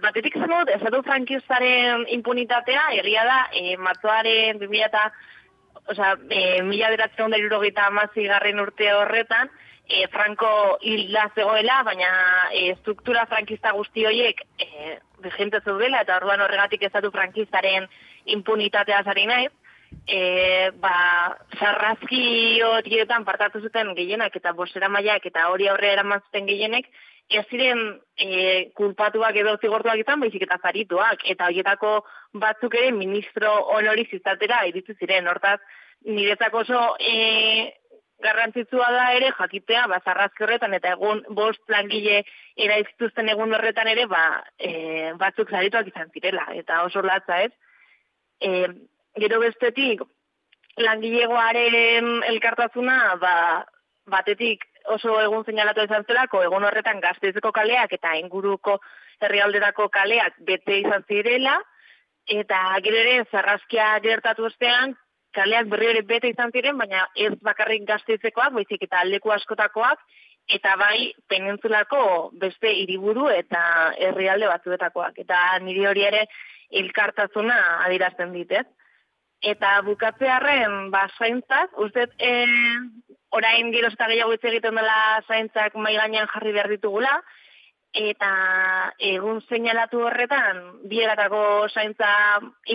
[0.02, 5.04] batetik zen dut, estatu frankistaren impunitatea, egia da, e, martzoaren 2000 eta,
[5.90, 7.38] osea, e, mila beratzen da
[8.28, 9.50] garren urte horretan,
[9.90, 12.12] e, Franco hilda zegoela, baina
[12.54, 17.90] e, struktura frankista guzti horiek e, vigente zeudela, eta orduan horregatik estatu frankistaren
[18.38, 19.52] impunitatea zari naiz,
[20.06, 26.46] e, ba, sarrazki horietan partatu zuten gehienak eta bostera mailak eta hori aurre eraman zuten
[26.46, 26.86] gehienek,
[27.30, 27.82] ez ziren
[28.18, 32.00] e, kulpatuak edo zigortuak izan, baizik eta zarituak, eta horietako
[32.42, 35.60] batzuk ere ministro honoriz izatera iritsi ziren, hortaz,
[36.06, 37.74] niretzako oso e,
[38.24, 42.24] garrantzitsua da ere jakitea ba zarrazki horretan eta egun bost langile
[42.68, 44.24] eraiztuzten egun horretan ere ba
[44.58, 47.52] e, batzuk zarituak izan zirela eta oso latza ez?
[48.42, 48.68] E,
[49.24, 50.04] gero bestetik
[50.78, 53.36] langilegoaren elkartasuna ba
[54.10, 58.80] batetik oso egun seinalatu izan zelako egun horretan gazteizeko kaleak eta inguruko
[59.22, 61.60] herrialderako kaleak bete izan zirela
[62.28, 64.96] eta gero ere zarrazkia gertatu ostean
[65.36, 70.02] kaleak berri ere bete izan ziren, baina ez bakarrik gazteizekoak, baizik eta aldeku askotakoak,
[70.50, 73.62] eta bai penintzulako beste hiriburu eta
[74.08, 75.22] herrialde batzuetakoak.
[75.26, 76.26] Eta niri hori ere
[76.82, 78.66] ilkartasuna adirazten dit, ez?
[79.54, 82.32] Eta bukatzearen, ba, zaintzak, uste, e,
[83.32, 87.14] orain giroz eta gehiago hitz egiten dela zaintzak mai gainean jarri behar ditugula,
[87.96, 88.32] eta
[89.00, 90.60] egun seinalatu horretan,
[90.92, 92.12] bieratako zaintza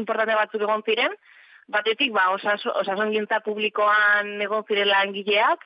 [0.01, 1.12] importante batzuk egon ziren,
[1.68, 5.64] batetik ba osasun gintza publikoan egon ziren langileak,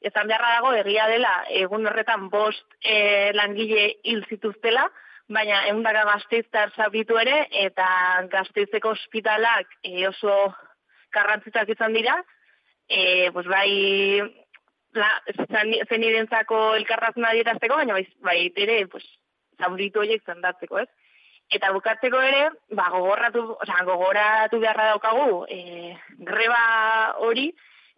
[0.00, 1.32] ezan beharra dago egia dela
[1.62, 4.88] egun horretan bost e, langile hil zituztela,
[5.30, 7.86] baina eundaka gazteiztar zabitu ere, eta
[8.32, 10.36] gazteizeko ospitalak e, oso
[11.14, 12.16] karrantzitak izan dira,
[12.88, 14.22] e, pues bai,
[14.94, 15.10] la,
[15.88, 19.04] zen identzako elkarrazuna dierazteko, baina bai, bai ere, pues,
[19.60, 20.88] zauritu horiek zendatzeko, ez?
[21.50, 22.44] Eta bukatzeko ere,
[22.78, 25.96] ba, gogorratu, oza, gogoratu beharra daukagu, e,
[26.28, 26.60] greba
[27.26, 27.48] hori,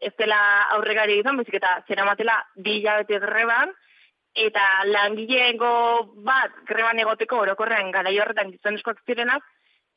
[0.01, 0.39] ez dela
[0.77, 3.75] aurregari izan, bezik eta zera matela bi hilabete greban,
[4.47, 5.73] eta langileengo
[6.25, 9.45] bat greban egoteko orokorrean gara horretan gizonezkoak zirenak,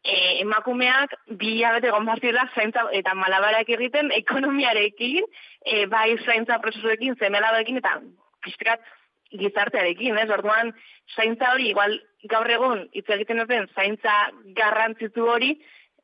[0.03, 5.23] e, emakumeak bi hilabete gombazioa zaintza eta malabarak egiten ekonomiarekin,
[5.63, 8.01] e, bai zaintza prozesuekin, zemelabekin, eta
[8.43, 8.83] piztekat
[9.31, 10.29] gizartearekin, ez?
[10.29, 10.73] Orduan,
[11.15, 11.97] zaintza hori, igual
[12.29, 14.13] gaur egun, hitz egiten duten, zaintza
[14.57, 15.53] garrantzitu hori,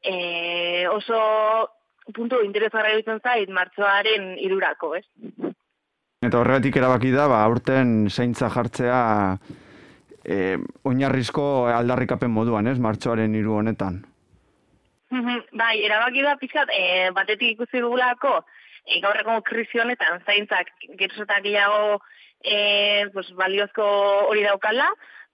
[0.04, 1.22] e, oso
[2.14, 5.06] puntu interesgarra egiten zait, martzoaren irurako, ez?
[6.22, 9.02] Eta horregatik erabaki da, ba, aurten zaintza jartzea
[10.24, 12.78] e, oinarrizko aldarrikapen moduan, ez?
[12.80, 14.04] Martzoaren iru honetan.
[15.62, 18.38] bai, erabaki da, pixat, e, batetik ikusi dugulako,
[18.86, 22.00] e, gaur egun krisi honetan, zaintzak, gerozotak gehiago,
[22.44, 23.86] e, pues, baliozko
[24.30, 24.90] hori daukala,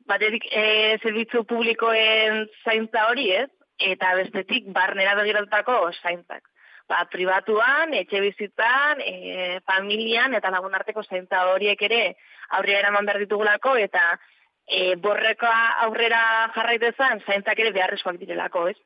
[0.07, 6.47] batetik e, zerbitzu publikoen zaintza hori ez, eta bestetik barnera begiratutako zaintzak.
[6.87, 12.01] Ba, pribatuan, etxe bizitzan, e, familian eta lagun arteko zaintza horiek ere
[12.55, 14.03] aurrera eraman behar ditugulako eta
[14.67, 15.51] e, borreka
[15.83, 16.21] aurrera
[16.55, 18.77] jarraitezan zaintzak ere beharrezkoak direlako, ez?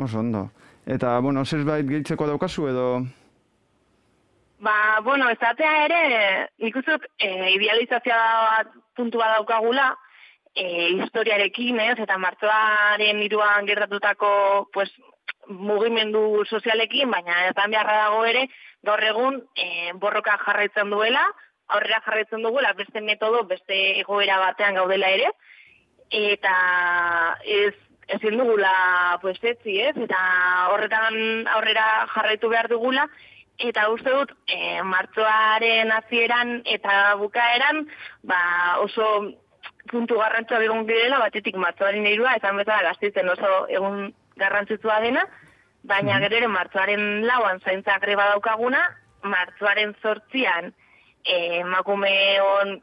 [0.00, 0.48] Oso ondo.
[0.86, 2.86] Eta, bueno, zerbait gehitzeko daukazu edo
[4.60, 6.00] Ba, bueno, ezatea ere,
[6.60, 8.58] nik uzut, e, idealizazioa
[8.94, 9.86] puntua daukagula,
[10.52, 10.64] e,
[10.98, 14.32] historiarekin, ez, eta martzoaren iruan gertatutako,
[14.74, 14.90] pues,
[15.48, 18.44] mugimendu sozialekin, baina ezan beharra dago ere,
[18.84, 21.24] gaur egun, e, borroka jarraitzen duela,
[21.72, 25.32] aurrera jarraitzen duela, beste metodo, beste egoera batean gaudela ere,
[26.20, 26.54] eta
[27.48, 27.72] ez,
[28.12, 28.76] ezin dugula,
[29.24, 30.22] pues, etzi, ez, eta
[30.76, 33.08] horretan aurrera jarraitu behar dugula,
[33.68, 37.84] eta uste dut e, martzoaren hasieran eta bukaeran
[38.22, 38.40] ba
[38.80, 39.06] oso
[39.90, 45.26] puntu garrantzua egon direla batetik martzoaren irua eta bezala gaztitzen oso egun garrantzitsua dena
[45.82, 46.22] baina mm.
[46.24, 48.80] gero ere martzoaren lauan zaintza greba daukaguna
[49.22, 50.72] martzoaren zortzian
[51.24, 52.80] e, makume on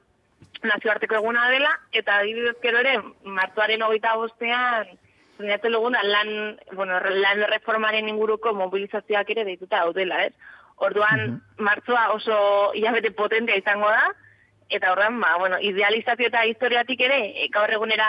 [0.63, 4.97] nazioarteko eguna dela eta adibidez gero ere martzoaren hogeita bostean
[5.37, 10.33] Zinatzen lan, bueno, lan reformaren inguruko mobilizazioak ere deituta daudela, ez?
[10.77, 12.35] Orduan, mm martzoa oso
[12.77, 14.11] hilabete potentea izango da,
[14.69, 18.05] eta horren, ba, bueno, idealizazio eta historiatik ere, e, gaur egunera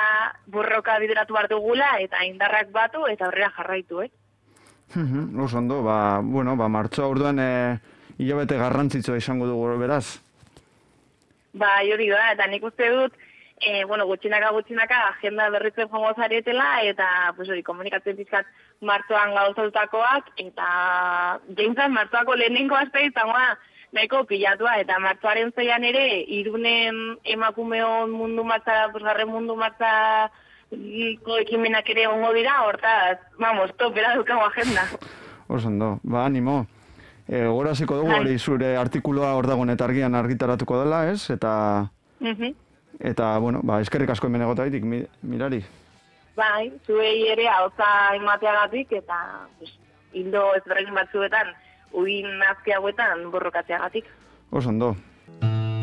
[0.52, 4.10] burroka bideratu behar dugula, eta indarrak batu, eta horrela jarraitu, eh?
[4.94, 7.78] Mm Oso ondo, ba, bueno, ba, martzoa orduan e,
[8.18, 10.18] hilabete garrantzitsua izango dugu beraz?
[11.54, 13.16] Ba, jori da, eta nik uste dut,
[13.60, 18.46] e, bueno, gutxinaka gutxinaka agenda berritzen jongo zaretela eta pues hori komunikatzen pizkat
[18.80, 20.68] martzoan gauzatutakoak eta
[21.56, 23.58] jeintzan martzoako lehenengo aste izango da
[23.92, 26.04] nahiko pilatua eta martzoaren zeian ere
[26.38, 30.30] irunen emakumeon mundu martza, pues garren mundu martza
[31.24, 34.84] ko ekimenak ere ongo dira, hortaz, vamos, topera dukago agenda.
[35.48, 36.66] Osondo, ba, animo.
[37.26, 38.20] E, gora dugu bai.
[38.20, 41.30] hori zure artikuloa hor dagoen eta argian argitaratuko dela, ez?
[41.30, 41.88] Eta...
[42.20, 42.52] Uh
[43.00, 44.84] Eta, bueno, ba, eskerrik asko hemen egotaitik,
[45.22, 45.62] mirari.
[46.38, 49.18] Bai, zuei ere hauza emateagatik eta
[49.58, 49.72] pues,
[50.14, 51.54] hildo ezberdin batzuetan
[51.98, 54.06] uin azki hauetan borrokatzeagatik.
[54.50, 54.96] Oso ondo.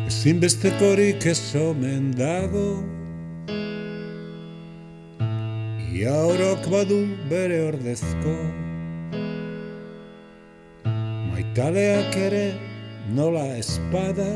[0.06, 2.66] Ezinbestekorik ez omen dago
[5.96, 8.34] Ia orok badu bere ordezko
[11.32, 12.44] Maitaleak ere
[13.18, 14.28] nola espada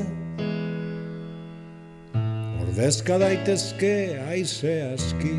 [2.71, 3.95] Ordezka daitezke
[4.31, 5.33] aize aski.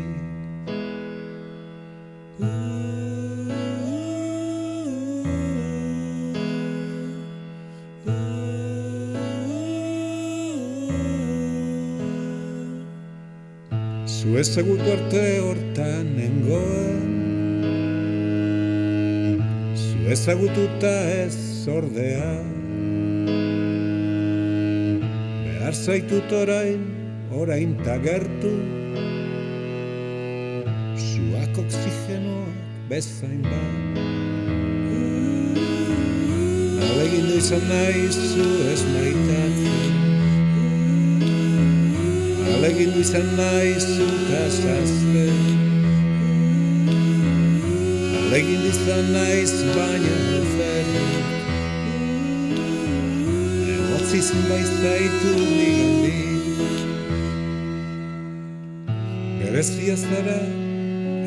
[14.04, 17.10] Zu ezagutu arte hortan nengoen.
[19.72, 21.40] Zu ez
[21.80, 22.32] ordea.
[25.48, 26.91] Behar zaitut orain,
[27.32, 28.52] orain tagertu
[30.96, 32.56] Zuak oksigenoak
[32.88, 33.82] bezain bat
[36.82, 39.94] Alegin du izan nahi zu ez maitatzen.
[42.54, 45.40] Alegin du izan nahi zu kasazten.
[48.20, 49.42] Alegin du izan nahi
[49.76, 51.30] baina ezerrik
[53.76, 56.31] Egotzi zenbait zaitu nigandik
[59.62, 60.40] Berezia zara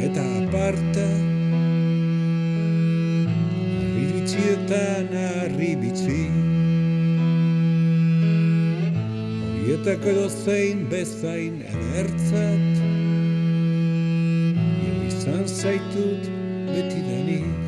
[0.03, 1.05] eta aparta.
[3.85, 6.17] Arribitxietan arribitxi
[9.61, 12.81] Horietako edo zein bezain edertzat
[15.13, 16.27] izan zaitut
[16.73, 17.64] betidanik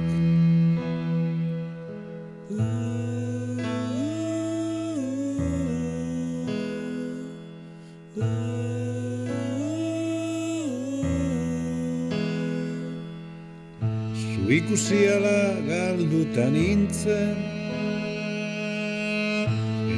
[17.07, 17.35] nintzen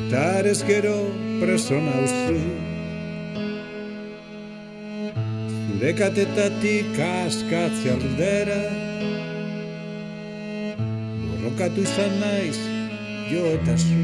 [0.07, 0.95] Eta arez gero
[1.41, 2.39] preso nauzu
[5.69, 8.61] Zure katetatik askatzi aldera.
[11.23, 12.59] Borrokatu izan naiz
[13.31, 14.01] jo eta zu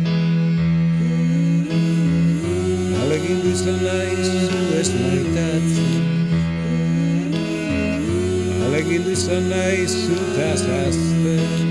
[3.01, 6.09] Alegindu izan naiz zu ez maitatzen.
[8.65, 11.64] Alegindu izan naiz zu tazazten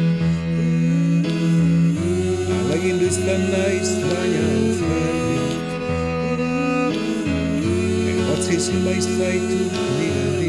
[3.15, 5.69] Alegindu izan naiz baina alferrik
[8.13, 10.44] Egotzi zinbait zaitu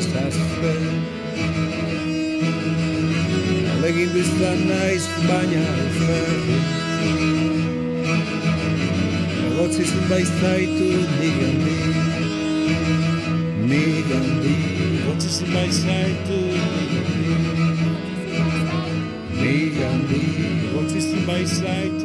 [0.00, 1.02] naizu tazazten
[3.72, 6.66] Alegin izan naiz baina alferrik
[9.50, 10.88] Egotzi zenbait zaitu
[11.20, 11.84] nigandik
[13.72, 14.64] Nigandik
[15.00, 16.40] Egotzi zenbait zaitu
[19.42, 20.30] nigandik
[21.00, 21.99] Nigandik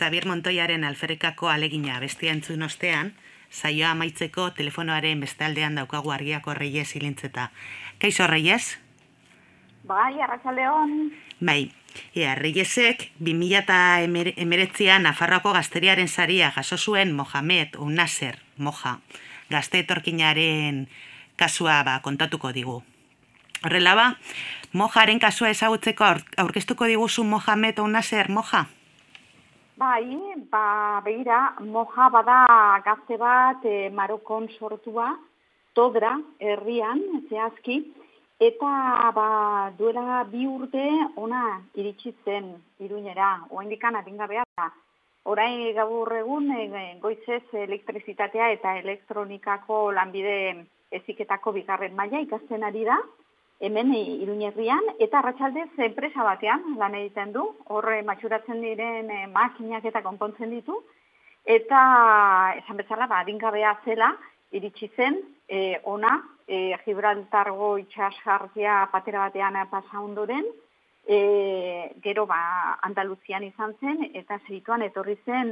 [0.00, 3.12] Xabier Montoiaren alferrikako alegina bestia entzun ostean,
[3.50, 7.50] saioa amaitzeko telefonoaren bestaldean daukagu argiako Reyes ilintzeta.
[8.00, 8.78] Kaixo Reyes?
[9.84, 11.12] Bai, arratsaldeon.
[11.40, 11.72] Bai,
[12.14, 18.98] ea, Reyesek 2019an Nafarroako gazteriaren saria jaso zuen Mohamed Unasser Moja,
[19.50, 20.86] gazte etorkinaren
[21.36, 22.82] kasua ba, kontatuko digu.
[23.64, 24.08] Horrela ba,
[24.72, 28.66] Mojaren kasua ezagutzeko aur- aurkeztuko diguzu Mohamed Unasser Moja?
[29.80, 32.40] Bai, ba, begira, moja bada
[32.84, 35.06] gazte bat e, Marokon sortua,
[35.72, 37.00] Todra, herrian,
[37.30, 37.78] zehazki,
[38.48, 38.72] eta
[39.16, 39.28] ba,
[39.78, 40.84] duela bi urte
[41.16, 41.44] ona
[41.80, 42.50] iritsi zen
[42.84, 44.68] iruñera, oaindikan adingabea da.
[45.32, 50.36] Orain gaur egun e, goizez elektrizitatea eta elektronikako lanbide
[51.00, 53.00] eziketako bigarren maila ikasten ari da,
[53.60, 60.02] hemen iruñerrian, eta arratsaldez enpresa batean lan egiten du, horre matxuratzen diren eh, makinak eta
[60.02, 60.78] konpontzen ditu,
[61.44, 61.82] eta
[62.56, 64.14] esan bezala, ba, adingabea zela,
[64.56, 66.16] iritsi zen, eh, ona,
[66.48, 70.48] eh, Gibraltargo itxasgarria patera batean pasa ondoren,
[71.06, 75.50] e, gero ba Andaluzian izan zen eta seituan etorri zen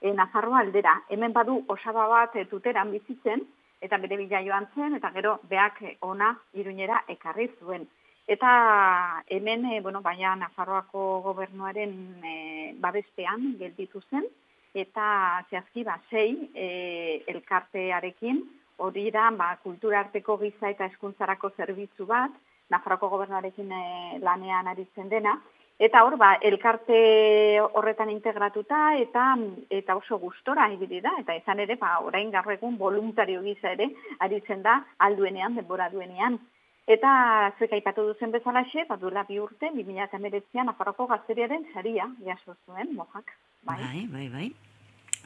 [0.00, 0.94] e, Nafarroa aldera.
[1.10, 3.44] Hemen badu osaba bat e, tuteran bizitzen
[3.80, 7.86] eta bere bila joan zen eta gero beak ona iruñera ekarri zuen.
[8.26, 11.92] Eta hemen, e, bueno, baina Nafarroako gobernuaren
[12.24, 14.26] e, babestean gelditu zen,
[14.74, 18.42] eta zehazki ba, sei e, elkartearekin,
[18.82, 22.34] hori da, ba, kulturarteko giza eta eskuntzarako zerbitzu bat,
[22.74, 23.84] Nafarroako gobernuarekin e,
[24.26, 25.36] lanean aritzen dena,
[25.78, 29.36] eta hor, ba, elkarte horretan integratuta, eta
[29.70, 34.62] eta oso gustora ibili da, eta izan ere, ba, orain garregun voluntario giza ere, aritzen
[34.62, 36.38] da, alduenean, denbora duenean,
[36.86, 37.10] Eta
[37.58, 43.32] zuek aipatu duzen bezalaxe, bat duela bi urte, 2008an Nafarroko gazteriaren saria jaso zuen, mojak.
[43.66, 44.28] Bai, bai, bai.
[44.30, 44.46] bai.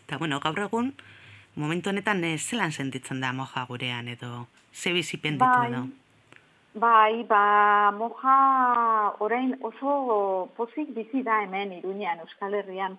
[0.07, 0.95] Eta bueno, gaur egun,
[1.55, 5.83] momentu honetan eh, zelan sentitzen da moja gurean edo ze bizipen ditu bai, edo?
[5.83, 6.00] Bai,
[6.75, 8.37] ba, moja
[9.18, 12.99] orain oso pozik bizi da hemen iruñean, Euskal Herrian.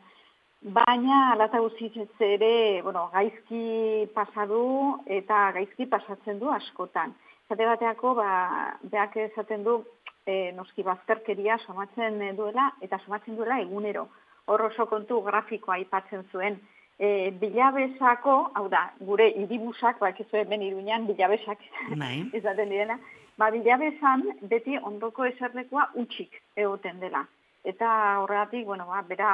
[0.61, 7.15] Baina, alata guztitzez ere, bueno, gaizki pasadu eta gaizki pasatzen du askotan
[7.51, 9.81] esate bateako, ba, beak esaten du,
[10.25, 14.07] e, noski bazterkeria somatzen duela, eta somatzen duela egunero.
[14.47, 16.59] Hor oso kontu grafikoa aipatzen zuen.
[16.97, 21.59] E, bilabesako, hau da, gure iribusak, ba, hemen iruñan, bilabesak,
[21.97, 22.23] bai.
[22.39, 22.97] izaten direla,
[23.41, 27.23] ba, bilabesan beti ondoko eserlekoa utxik egoten dela.
[27.71, 27.87] Eta
[28.21, 29.31] horregatik, bueno, ba, bera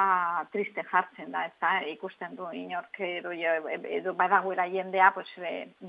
[0.52, 3.32] triste jartzen da, ez ikusten du inork edo,
[3.98, 5.28] edo badagoela jendea, pues,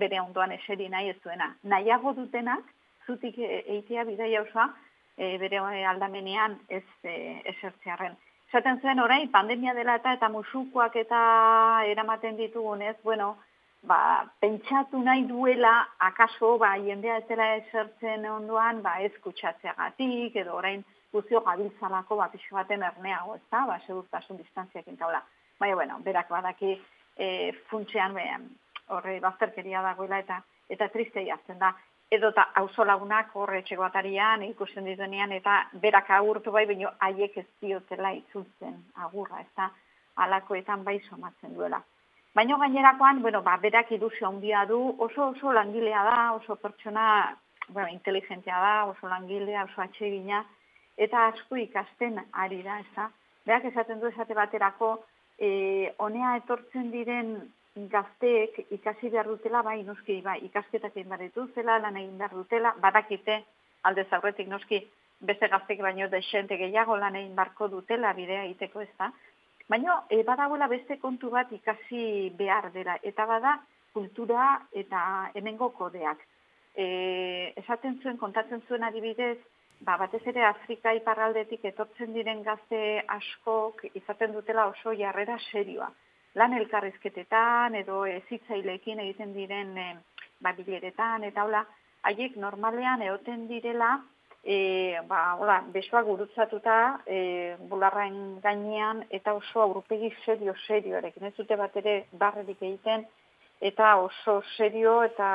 [0.04, 1.50] bere ondoan eseri nahi ez duena.
[1.64, 2.64] Nahiago dutenak,
[3.08, 4.70] zutik eitea bidaia osoa,
[5.18, 8.16] e, bere aldamenean ez e, esertzearen.
[8.52, 11.20] Zaten zuen orain, pandemia dela eta eta musukoak eta
[11.92, 13.36] eramaten ditugunez, bueno,
[13.84, 20.56] ba, pentsatu nahi duela, akaso, ba, jendea ez dela esertzen ondoan, ba, ez kutsatzeagatik, edo
[20.60, 25.24] orain, guzio gabiltzalako bat iso baten erneago, ez da, ba, segurtasun distantziak intaula.
[25.60, 26.76] Baina, bueno, berak badaki
[27.18, 28.48] e, funtzean behan,
[28.96, 31.74] horre bazterkeria dagoela eta eta triste jazten da.
[32.12, 32.48] Edo eta
[32.86, 38.78] lagunak horre etxeko atarian, ikusten dituenean, eta berak agurtu bai, baina haiek ez diotela itzultzen
[38.96, 39.70] agurra, ez da,
[40.16, 41.82] alakoetan bai somatzen duela.
[42.36, 47.36] Baina gainerakoan, bueno, ba, berak ilusio handia du, oso oso langilea da, oso pertsona,
[47.70, 50.44] bueno, inteligentia da, oso langilea, oso atsegina,
[50.98, 53.10] eta asko ikasten ari da, ez da.
[53.48, 54.92] Berak esaten du esate baterako,
[55.40, 57.34] e, honea etortzen diren
[57.90, 62.76] gazteek ikasi behar dutela, bai, noski, bai, ikasketak egin behar dituzela, lan egin behar dutela,
[62.84, 63.42] badakite,
[63.90, 64.84] alde zaurretik, noski,
[65.20, 69.10] beste gaztek baino desente gehiago lan egin barko dutela bidea egiteko ez da.
[69.70, 73.60] Baina, e, badagoela beste kontu bat ikasi behar dela, eta bada
[73.94, 75.02] kultura eta
[75.38, 76.24] hemengo kodeak.
[76.74, 79.38] E, esaten zuen, kontatzen zuen adibidez,
[79.86, 82.80] ba, batez ere Afrika iparraldetik etortzen diren gazte
[83.18, 85.92] askok izaten dutela oso jarrera serioa.
[86.36, 89.90] Lan elkarrizketetan edo ezitzaileekin egiten diren e,
[90.42, 91.66] ba, bileretan eta hola,
[92.10, 94.00] haiek normalean eoten direla
[94.44, 101.36] e, ba, hola, besoa gurutzatuta e, bularraen gainean eta oso aurpegi serio serio erekin ez
[101.38, 103.06] dute bat ere barrerik egiten
[103.60, 105.30] eta oso serio eta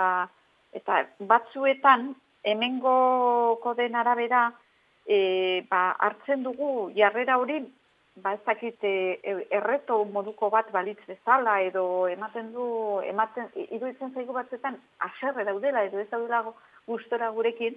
[0.72, 4.50] eta batzuetan hemengo koden arabera
[5.06, 7.60] e, ba, hartzen dugu jarrera hori
[8.16, 14.32] ba ez dakit e, erreto moduko bat balitz bezala edo ematen du ematen iruditzen zaigu
[14.32, 16.44] batzetan haserre daudela edo ez daudela
[16.86, 17.76] gustora gurekin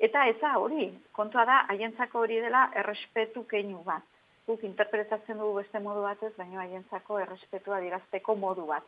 [0.00, 4.02] eta eza hori kontua da haientzako hori dela errespetu keinu bat
[4.46, 8.84] guk interpretatzen dugu beste modu batez baina haientzako errespetua dirazteko modu bat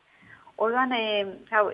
[0.57, 1.67] Orduan, e, hau,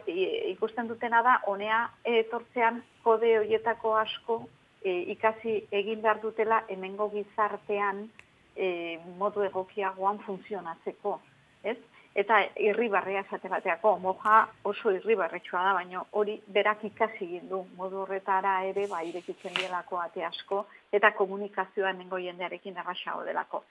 [0.51, 4.41] ikusten dutena da, honea etortzean kode horietako asko
[4.83, 8.09] e, ikasi egin behar dutela hemengo gizartean
[8.57, 11.15] e, modu egokiagoan funtzionatzeko.
[11.63, 11.79] Ez?
[12.15, 18.03] Eta irribarrea esate bateako, moja oso irribarretxua da, baina hori berak ikasi egin du modu
[18.03, 23.63] horretara ere, ba, irekitzen dielako ate asko, eta komunikazioa nengo jendearekin erraxago delako.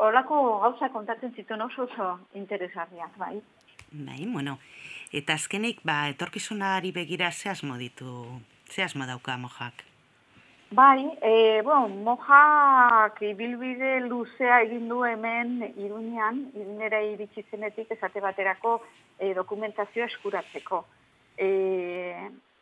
[0.00, 2.08] Horako gauza kontatzen zituen oso oso
[2.40, 3.36] interesarriak, bai.
[3.92, 4.58] Bai, bueno,
[5.12, 9.84] eta azkenik, ba, etorkizunari begira ze asmo ditu, ze asmo dauka mojak?
[10.70, 18.80] Bai, e, bueno, mojak ibilbide luzea egin du hemen irunean, irunera iritsi zenetik esate baterako
[19.18, 20.80] e, dokumentazioa eskuratzeko.
[21.38, 21.48] E,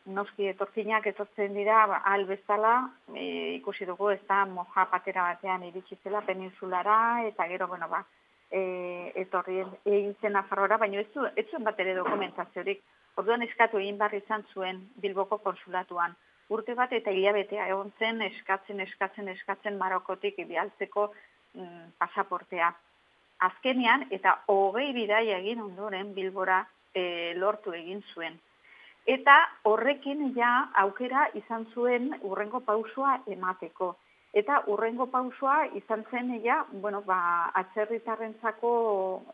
[0.07, 2.75] noski etorkinak etortzen dira ba, albezala,
[3.15, 6.99] e, ikusi dugu ez da moja patera batean iritsi zela peninsulara,
[7.29, 8.03] eta gero, bueno, ba,
[8.51, 12.83] e, etorri egin zen Nafarroara, baina ez, ez zuen bat ere dokumentaziorik.
[13.17, 16.15] Orduan eskatu egin barri izan zuen Bilboko konsulatuan.
[16.55, 21.09] Urte bat eta hilabetea egon zen eskatzen, eskatzen, eskatzen Marokotik bialtzeko
[21.55, 22.73] mm, pasaportea.
[23.49, 26.63] Azkenean eta hogei bidaia egin ondoren Bilbora
[26.95, 28.39] e, lortu egin zuen.
[29.07, 29.35] Eta
[29.67, 30.53] horrekin ja
[30.85, 33.97] aukera izan zuen urrengo pausua emateko.
[34.33, 38.71] Eta urrengo pausua izan zen ja, bueno, ba, atzerritarrentzako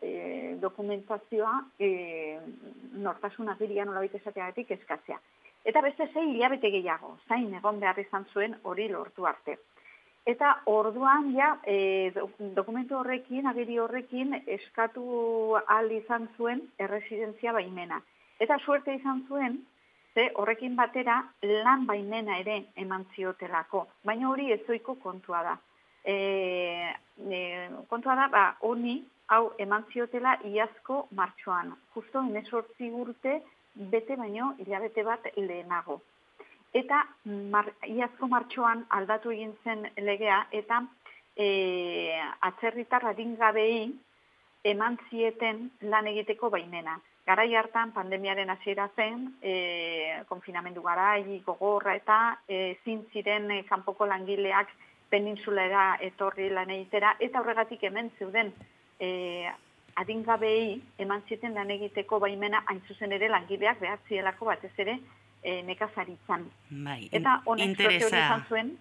[0.01, 1.91] e, dokumentazioa e,
[3.05, 5.19] nortasun agirian nolabait esateagatik eskatzea.
[5.65, 9.57] Eta beste zei hilabete gehiago, zain egon behar izan zuen hori lortu arte.
[10.29, 12.11] Eta orduan ja e,
[12.55, 15.03] dokumentu horrekin, agiri horrekin eskatu
[15.65, 18.01] ahal izan zuen erresidentzia baimena.
[18.39, 19.59] Eta suerte izan zuen,
[20.13, 23.85] ze horrekin batera lan baimena ere eman ziotelako.
[24.05, 25.55] Baina hori ezoiko kontua da.
[26.03, 26.15] E,
[27.29, 27.39] e,
[27.89, 28.99] kontua da, ba, honi,
[29.29, 31.73] hau eman ziotela iazko martxoan.
[31.95, 33.39] Justo emesortzi urte
[33.79, 36.01] bete baino hilabete bat lehenago.
[36.73, 40.83] Eta mar, iazko martxoan aldatu egin zen legea eta
[41.35, 41.47] e,
[42.45, 43.89] atzerritar adingabei
[44.69, 46.99] eman zieten lan egiteko baimena.
[47.25, 54.05] Garai hartan pandemiaren hasiera zen, e, konfinamendu garai gogorra eta e, zin ziren e, kanpoko
[54.05, 54.69] langileak
[55.09, 58.53] peninsulera etorri lan egitera eta horregatik hemen zeuden
[58.99, 59.49] e,
[59.99, 64.99] adingabei eman zieten lan egiteko baimena hain zuzen ere langileak behar zielako batez ere
[65.43, 66.45] e, nekazaritzan.
[66.69, 68.71] Bai, Eta honek interesa- izan zuen,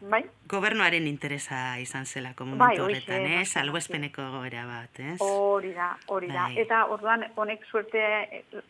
[0.00, 0.22] bai?
[0.48, 3.48] Gobernuaren interesa izan zelako momentu Bai, horretan, ez?
[3.48, 5.16] Salbuespeneko goera bat, ez?
[5.24, 6.48] Hori da, hori da.
[6.50, 6.58] Bai.
[6.64, 8.02] Eta orduan honek suerte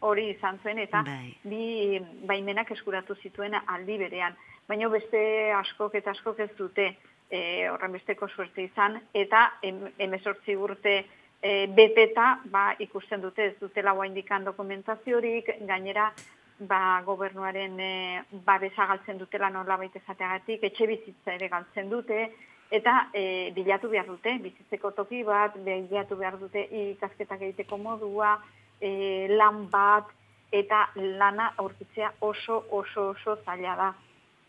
[0.00, 1.34] hori izan zuen eta Bai.
[1.44, 4.36] bi baimenak eskuratu zituen aldi berean.
[4.68, 6.88] Baina beste askok eta askok ez dute
[7.30, 11.04] e, horren besteko suerte izan eta em, emezortzi urte
[11.42, 16.12] e, beteta ba, ikusten dute ez dutela indikan dokumentaziorik, gainera
[16.58, 22.30] ba, gobernuaren e, babesa galtzen dutela nola baita esateagatik, etxe bizitza ere galtzen dute,
[22.70, 28.36] eta e, bilatu behar dute, bizitzeko toki bat, bilatu behar dute ikasketak egiteko modua,
[28.80, 30.10] e, lan bat,
[30.52, 33.92] eta lana aurkitzea oso, oso, oso zaila da.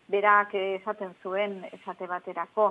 [0.07, 2.69] Berak esaten zuen esate baterako.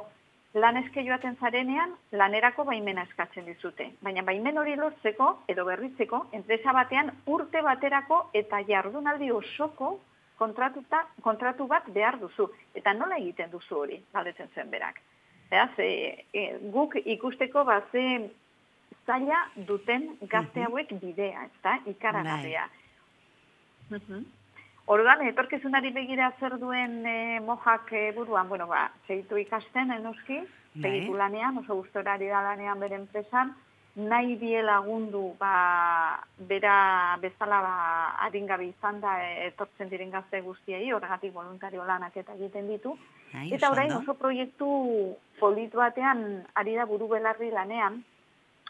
[0.57, 3.91] Lan eske joaten zarenean, lanerako baimena eskatzen dizute.
[4.01, 9.99] Baina baimen hori lortzeko, edo berritzeko, enpresa batean urte baterako eta jardunaldi osoko
[10.41, 12.49] kontratuta, kontratu bat behar duzu.
[12.75, 15.03] Eta nola egiten duzu hori, galdetzen zuen berak.
[15.51, 18.07] Beraz, e, e, guk ikusteko baze
[19.07, 21.79] zaila duten gazte hauek bidea, ezta?
[21.93, 22.65] Ikaragarria.
[23.91, 24.25] Mhm.
[24.87, 30.39] Orduan, etorkizunari begira zer duen e, mojak e, buruan, bueno, ba, segitu ikasten, enoski,
[30.77, 30.83] Bai.
[30.83, 33.51] segitu lanean, oso gustorari da lanean bere enpresan,
[33.97, 36.77] nahi die lagundu, ba, bera
[37.19, 37.77] bezala ba,
[38.29, 39.17] adingabe izan da
[39.49, 42.95] etortzen diren gazte guztiei, horregatik voluntario lanak eta egiten ditu,
[43.35, 44.67] Ai, Eta orain oso proiektu
[45.41, 47.99] polit batean ari da buru belarri lanean,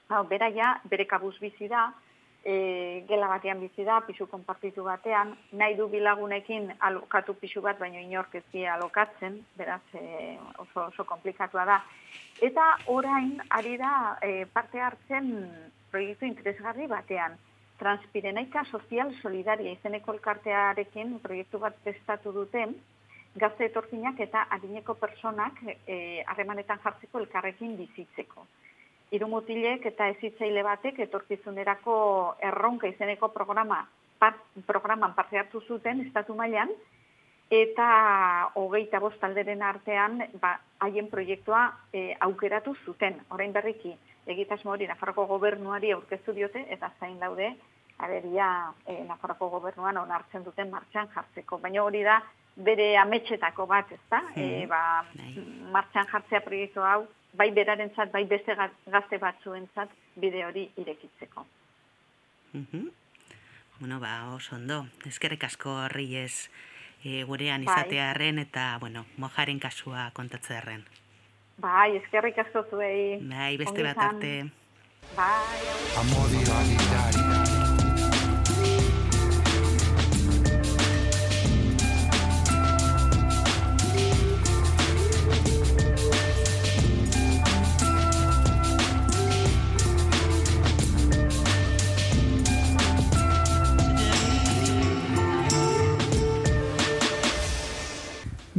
[0.09, 1.91] hau, bera ja, bere kabuz bizi da,
[2.47, 7.99] e, gela batean bizi da, pisu konpartitu batean, nahi du bilagunekin alokatu pisu bat, baino
[7.99, 11.81] inork ez die alokatzen, beraz e, oso, oso komplikatua da.
[12.49, 13.93] Eta orain ari da
[14.23, 15.33] e, parte hartzen
[15.91, 17.35] proiektu interesgarri batean.
[17.81, 22.77] Transpirenaika Sozial Solidaria izeneko elkartearekin proiektu bat prestatu duten,
[23.37, 28.47] gazte etorkinak eta adineko personak eh, harremanetan jartzeko elkarrekin bizitzeko.
[29.15, 31.97] Hiru mutilek eta ezitzaile batek etorkizunerako
[32.43, 33.85] erronka izeneko programa
[34.19, 34.35] par,
[34.67, 36.73] programan parte hartu zuten estatu mailan
[37.51, 43.21] eta hogeita bost alderen artean ba, haien proiektua eh, aukeratu zuten.
[43.31, 43.95] Orain berriki
[44.27, 47.53] egitasmo hori Nafarroko gobernuari aurkeztu diote eta zain daude
[48.03, 51.61] aberia eh, Nafarroko gobernuan onartzen duten martxan jartzeko.
[51.63, 52.19] Baina hori da
[52.57, 54.23] bere ametxetako bat, ezta?
[54.35, 55.33] E, ba, bai.
[55.73, 57.05] martxan jartzea proiektu hau,
[57.37, 61.47] bai berarentzat, bai beste ga- gazte batzuentzat bide hori irekitzeko.
[62.53, 62.89] Mhm.
[63.80, 64.87] Bueno, ba, oso ondo.
[65.05, 66.49] Eskerrik asko horri ez
[67.05, 67.74] e, gurean Bai.
[67.74, 70.84] izatearren eta, bueno, mojaren kasua kontatzearren.
[71.59, 73.18] Bai, eskerrik asko zuei.
[73.20, 74.32] Bai, beste Ongi bat arte.
[75.16, 75.61] Bai,
[76.01, 77.26] Amodio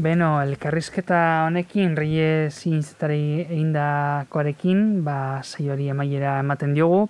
[0.08, 1.18] Beno, elkarrizketa
[1.50, 7.10] honekin Reyes inzetari egindakoarekin, ba, saioari amaiera ematen diogu.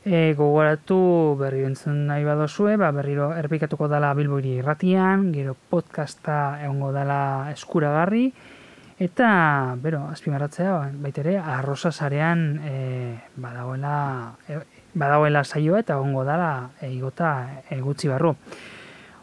[0.00, 0.96] E, gogoratu
[1.36, 7.20] berri entzun nahi badozue, ba, berriro errepikatuko dala Bilboiri irratian, gero podcasta egongo dala
[7.52, 8.24] eskuragarri,
[8.96, 9.30] eta,
[9.84, 12.76] bero, azpimarratzea, ba, baitere, arrosa sarean e,
[13.36, 13.96] badagoela,
[14.48, 14.62] e,
[14.94, 17.34] badagoela saioa eta egongo dala e, igota
[17.68, 18.38] e, gutxi barru.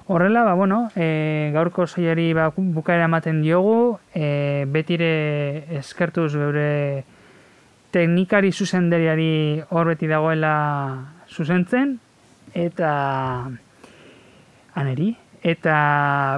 [0.10, 7.04] Horrela, ba, bueno, e, gaurko saioari ba, bukaera ematen diogu, e, betire eskertuz beure
[7.92, 10.54] teknikari zuzenderiari hor beti dagoela
[11.28, 11.98] zuzentzen,
[12.56, 12.92] eta
[14.80, 15.12] aneri.
[15.44, 15.76] Eta,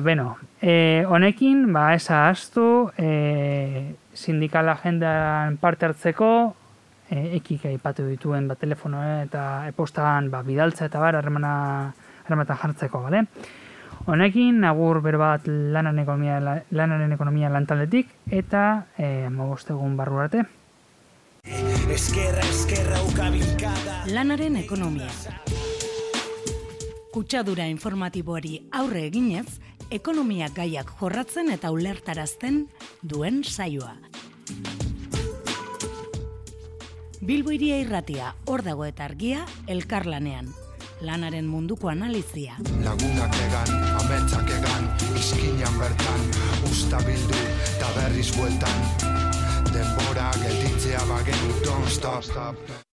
[0.02, 6.34] beno, e, honekin, ba, esa astu, e, sindikal agendan parte hartzeko,
[7.10, 11.94] e, ekik aipatu dituen ba, telefono eta epostagan ba, bidaltza eta bar, harremana
[12.30, 13.26] harrematan jartzeko, bale?
[14.10, 16.40] Honekin, agur berbat lanaren ekonomia,
[16.72, 20.46] lanaren ekonomia lantaldetik, eta e, mogostegun barru arte.
[21.90, 25.10] Eskerra, eskerra ukabilkada Lanaren ekonomia.
[27.14, 29.60] Kutsadura informatiboari aurre eginez,
[29.90, 32.68] ekonomia gaiak jorratzen eta ulertarazten
[33.02, 33.96] duen saioa.
[37.20, 40.54] Bilbo iria irratia, hor dago eta argia, elkarlanean.
[41.02, 42.58] Lanaren munduko analizia.
[42.84, 43.72] Lagunak egan,
[44.02, 46.28] ametsak egan, izkinan bertan,
[46.68, 47.40] usta bildu,
[47.70, 48.84] eta berriz bueltan.
[49.72, 52.88] Denbora gelditzea bagenu, don't stop.